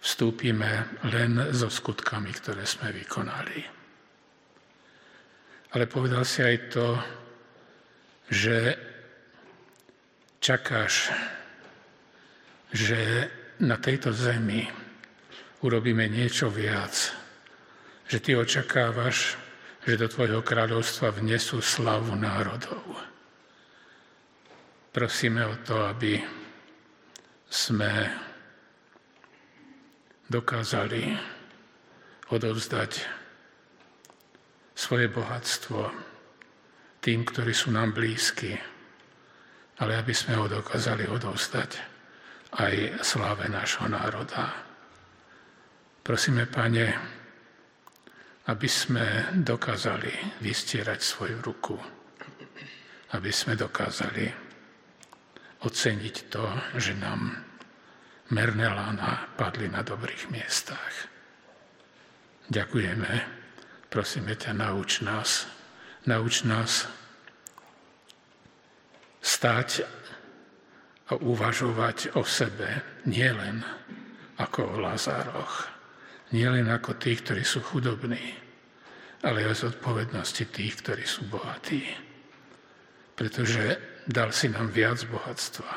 vstúpime 0.00 0.98
len 1.12 1.52
so 1.54 1.70
skutkami, 1.70 2.32
ktoré 2.34 2.66
sme 2.66 2.90
vykonali. 2.90 3.60
Ale 5.76 5.84
povedal 5.86 6.24
si 6.24 6.40
aj 6.40 6.56
to, 6.72 6.86
že 8.32 8.56
čakáš, 10.40 11.12
že 12.72 13.28
na 13.60 13.76
tejto 13.76 14.14
zemi 14.14 14.87
urobíme 15.62 16.06
niečo 16.06 16.46
viac, 16.50 16.94
že 18.06 18.18
ty 18.22 18.38
očakávaš, 18.38 19.34
že 19.82 19.98
do 19.98 20.06
tvojho 20.06 20.40
kráľovstva 20.44 21.16
vnesú 21.18 21.58
slavu 21.58 22.14
národov. 22.14 22.84
Prosíme 24.94 25.46
o 25.46 25.56
to, 25.62 25.84
aby 25.84 26.20
sme 27.48 27.92
dokázali 30.28 31.16
odovzdať 32.28 32.92
svoje 34.76 35.08
bohatstvo 35.08 35.90
tým, 37.00 37.24
ktorí 37.24 37.56
sú 37.56 37.72
nám 37.72 37.96
blízki, 37.96 38.52
ale 39.80 39.96
aby 39.96 40.12
sme 40.12 40.36
ho 40.36 40.44
dokázali 40.44 41.08
odovstať 41.08 41.80
aj 42.60 43.00
sláve 43.00 43.48
nášho 43.48 43.88
národa. 43.88 44.67
Prosíme, 46.08 46.48
Pane, 46.48 46.86
aby 48.48 48.64
sme 48.64 49.36
dokázali 49.44 50.40
vystierať 50.40 51.04
svoju 51.04 51.36
ruku, 51.44 51.76
aby 53.12 53.28
sme 53.28 53.60
dokázali 53.60 54.24
oceniť 55.68 56.16
to, 56.32 56.44
že 56.80 56.96
nám 56.96 57.28
merné 58.32 58.72
lána 58.72 59.36
padli 59.36 59.68
na 59.68 59.84
dobrých 59.84 60.32
miestach. 60.32 61.12
Ďakujeme, 62.48 63.12
prosíme 63.92 64.32
ťa, 64.32 64.56
nauč 64.56 65.04
nás, 65.04 65.44
Nauč 66.08 66.48
nás 66.48 66.88
stať 69.20 69.84
a 71.12 71.20
uvažovať 71.20 72.16
o 72.16 72.24
sebe 72.24 72.80
nielen 73.04 73.60
ako 74.40 74.72
o 74.72 74.76
Lazároch, 74.80 75.77
nielen 76.32 76.68
ako 76.68 76.96
tých, 77.00 77.24
ktorí 77.24 77.42
sú 77.44 77.64
chudobní, 77.64 78.20
ale 79.24 79.48
aj 79.48 79.62
z 79.62 79.62
odpovednosti 79.74 80.44
tých, 80.52 80.74
ktorí 80.84 81.04
sú 81.08 81.26
bohatí. 81.26 81.84
Pretože 83.18 83.80
dal 84.06 84.30
si 84.30 84.46
nám 84.48 84.70
viac 84.70 85.02
bohatstva, 85.10 85.70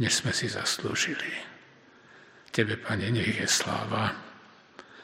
než 0.00 0.24
sme 0.24 0.32
si 0.32 0.48
zaslúžili. 0.48 1.28
Tebe, 2.54 2.78
Pane, 2.78 3.10
nech 3.10 3.34
je 3.34 3.48
sláva. 3.50 4.14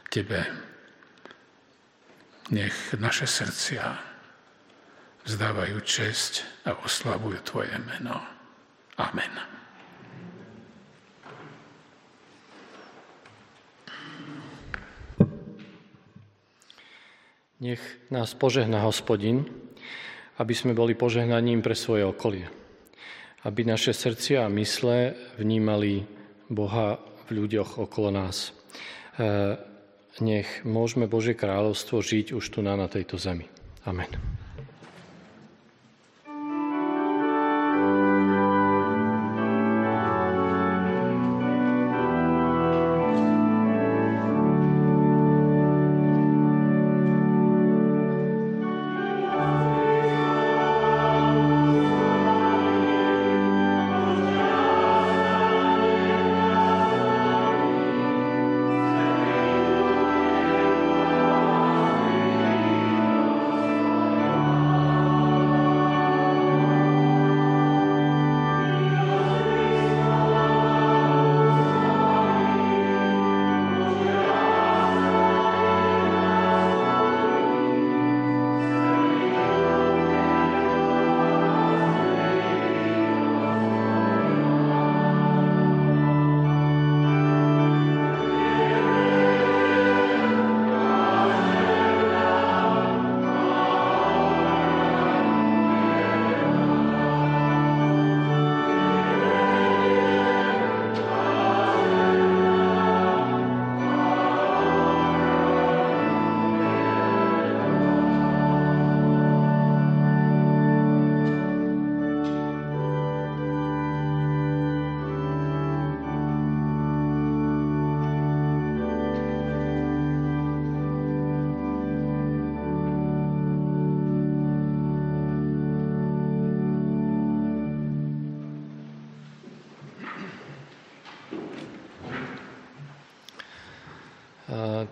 Tebe 0.07 0.47
nech 2.51 2.75
naše 2.99 3.27
srdcia 3.27 3.85
vzdávajú 5.27 5.79
česť 5.83 6.67
a 6.67 6.75
oslavujú 6.83 7.39
Tvoje 7.47 7.77
meno. 7.79 8.19
Amen. 8.99 9.60
Nech 17.61 17.81
nás 18.09 18.33
požehná 18.33 18.81
hospodin, 18.89 19.45
aby 20.41 20.57
sme 20.57 20.73
boli 20.73 20.97
požehnaním 20.97 21.61
pre 21.61 21.77
svoje 21.77 22.09
okolie. 22.09 22.49
Aby 23.45 23.69
naše 23.69 23.93
srdcia 23.93 24.49
a 24.49 24.53
mysle 24.57 25.13
vnímali 25.37 26.09
Boha 26.49 26.97
v 27.29 27.45
ľuďoch 27.45 27.77
okolo 27.77 28.09
nás. 28.09 28.51
E, 28.51 28.51
nech 30.25 30.65
môžeme 30.65 31.05
Božie 31.05 31.37
kráľovstvo 31.37 32.01
žiť 32.01 32.33
už 32.33 32.45
tu 32.49 32.65
na, 32.65 32.77
na 32.81 32.89
tejto 32.89 33.21
zemi. 33.21 33.45
Amen. 33.85 34.40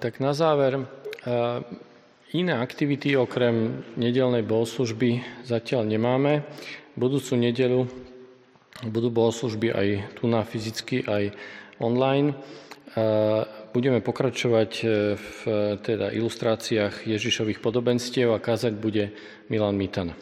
Tak 0.08 0.24
na 0.24 0.32
záver, 0.32 0.88
iné 2.32 2.54
aktivity 2.56 3.12
okrem 3.12 3.84
nedelnej 4.00 4.40
bohoslužby 4.40 5.20
zatiaľ 5.44 5.84
nemáme. 5.84 6.48
Budúcu 6.96 7.36
nedelu 7.36 7.84
budú 8.88 9.12
bohoslužby 9.12 9.68
aj 9.68 9.88
tu 10.16 10.24
na 10.24 10.48
fyzicky, 10.48 11.04
aj 11.04 11.36
online. 11.76 12.40
Budeme 13.76 14.00
pokračovať 14.00 14.72
e, 14.80 14.86
v 15.20 15.40
teda 15.84 16.08
ilustráciách 16.16 17.04
Ježišových 17.04 17.60
podobenstiev 17.60 18.32
a 18.32 18.40
kázať 18.40 18.80
bude 18.80 19.12
Milan 19.52 19.76
Mitana. 19.76 20.16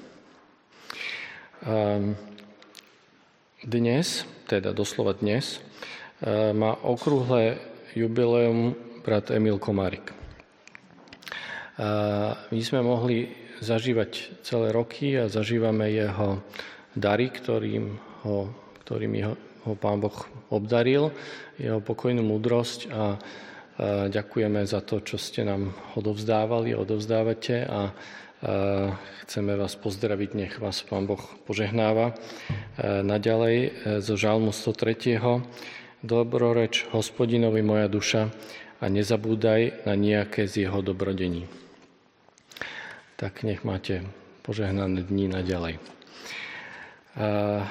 Dnes, 3.62 4.06
teda 4.50 4.74
doslova 4.74 5.14
dnes, 5.14 5.62
e, 6.26 6.50
má 6.50 6.74
okrúhle 6.74 7.62
jubileum 7.94 8.74
brat 9.06 9.30
Emil 9.30 9.62
Komárik. 9.62 10.10
My 12.50 12.60
sme 12.66 12.82
mohli 12.82 13.30
zažívať 13.62 14.42
celé 14.42 14.74
roky 14.74 15.14
a 15.14 15.30
zažívame 15.30 15.94
jeho 15.94 16.42
dary, 16.90 17.30
ktorým 17.30 18.02
ho, 18.26 18.50
ktorým 18.82 19.14
ho, 19.22 19.38
ho 19.62 19.72
Pán 19.78 20.02
Boh 20.02 20.26
obdaril, 20.50 21.14
jeho 21.54 21.78
pokojnú 21.78 22.26
múdrosť 22.26 22.90
a, 22.90 22.90
a 22.90 23.06
ďakujeme 24.10 24.66
za 24.66 24.82
to, 24.82 24.98
čo 24.98 25.22
ste 25.22 25.46
nám 25.46 25.70
odovzdávali, 25.94 26.74
odovzdávate 26.74 27.62
a, 27.62 27.70
a 27.70 27.82
chceme 29.22 29.54
vás 29.54 29.78
pozdraviť, 29.78 30.30
nech 30.34 30.54
vás 30.58 30.82
Pán 30.82 31.06
Boh 31.06 31.22
požehnáva. 31.46 32.10
A 32.10 33.06
naďalej 33.06 33.56
e, 33.56 33.68
zo 34.02 34.18
Žalmu 34.18 34.50
103. 34.50 35.22
Dobroreč 36.02 36.90
hospodinovi 36.90 37.62
moja 37.62 37.86
duša 37.86 38.34
a 38.80 38.84
nezabúdaj 38.86 39.86
na 39.88 39.94
nejaké 39.96 40.44
z 40.44 40.68
jeho 40.68 40.80
dobrodení. 40.84 41.48
Tak 43.16 43.42
nech 43.42 43.64
máte 43.64 44.04
požehnané 44.44 45.02
dní 45.04 45.32
naďalej. 45.32 45.80
A 47.16 47.64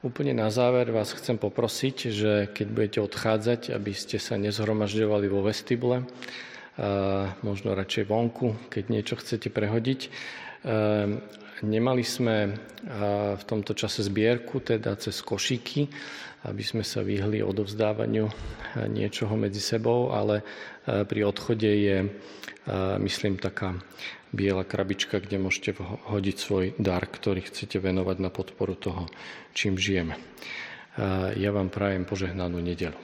Úplne 0.00 0.32
na 0.32 0.48
záver 0.48 0.88
vás 0.96 1.12
chcem 1.12 1.36
poprosiť, 1.36 1.96
že 2.08 2.32
keď 2.56 2.66
budete 2.72 2.98
odchádzať, 3.04 3.76
aby 3.76 3.92
ste 3.92 4.16
sa 4.16 4.40
nezhromažďovali 4.40 5.28
vo 5.28 5.44
vestibule, 5.44 6.08
možno 7.44 7.76
radšej 7.76 8.08
vonku, 8.08 8.72
keď 8.72 8.84
niečo 8.88 9.20
chcete 9.20 9.52
prehodiť. 9.52 10.08
Nemali 11.60 12.00
sme 12.00 12.56
v 13.36 13.42
tomto 13.44 13.76
čase 13.76 14.00
zbierku, 14.00 14.64
teda 14.64 14.96
cez 14.96 15.20
košíky, 15.20 15.92
aby 16.48 16.62
sme 16.64 16.80
sa 16.80 17.04
vyhli 17.04 17.44
odovzdávaniu 17.44 18.24
niečoho 18.88 19.36
medzi 19.36 19.60
sebou, 19.60 20.08
ale 20.08 20.40
pri 20.88 21.20
odchode 21.28 21.68
je, 21.68 22.08
myslím, 23.04 23.36
taká 23.36 23.76
biela 24.32 24.64
krabička, 24.64 25.20
kde 25.20 25.36
môžete 25.36 25.76
hodiť 25.84 26.36
svoj 26.40 26.64
dar, 26.80 27.04
ktorý 27.04 27.44
chcete 27.44 27.76
venovať 27.76 28.16
na 28.24 28.32
podporu 28.32 28.72
toho, 28.72 29.04
čím 29.52 29.76
žijeme. 29.76 30.16
Ja 31.36 31.50
vám 31.52 31.68
prajem 31.68 32.08
požehnanú 32.08 32.56
nedelu. 32.64 32.96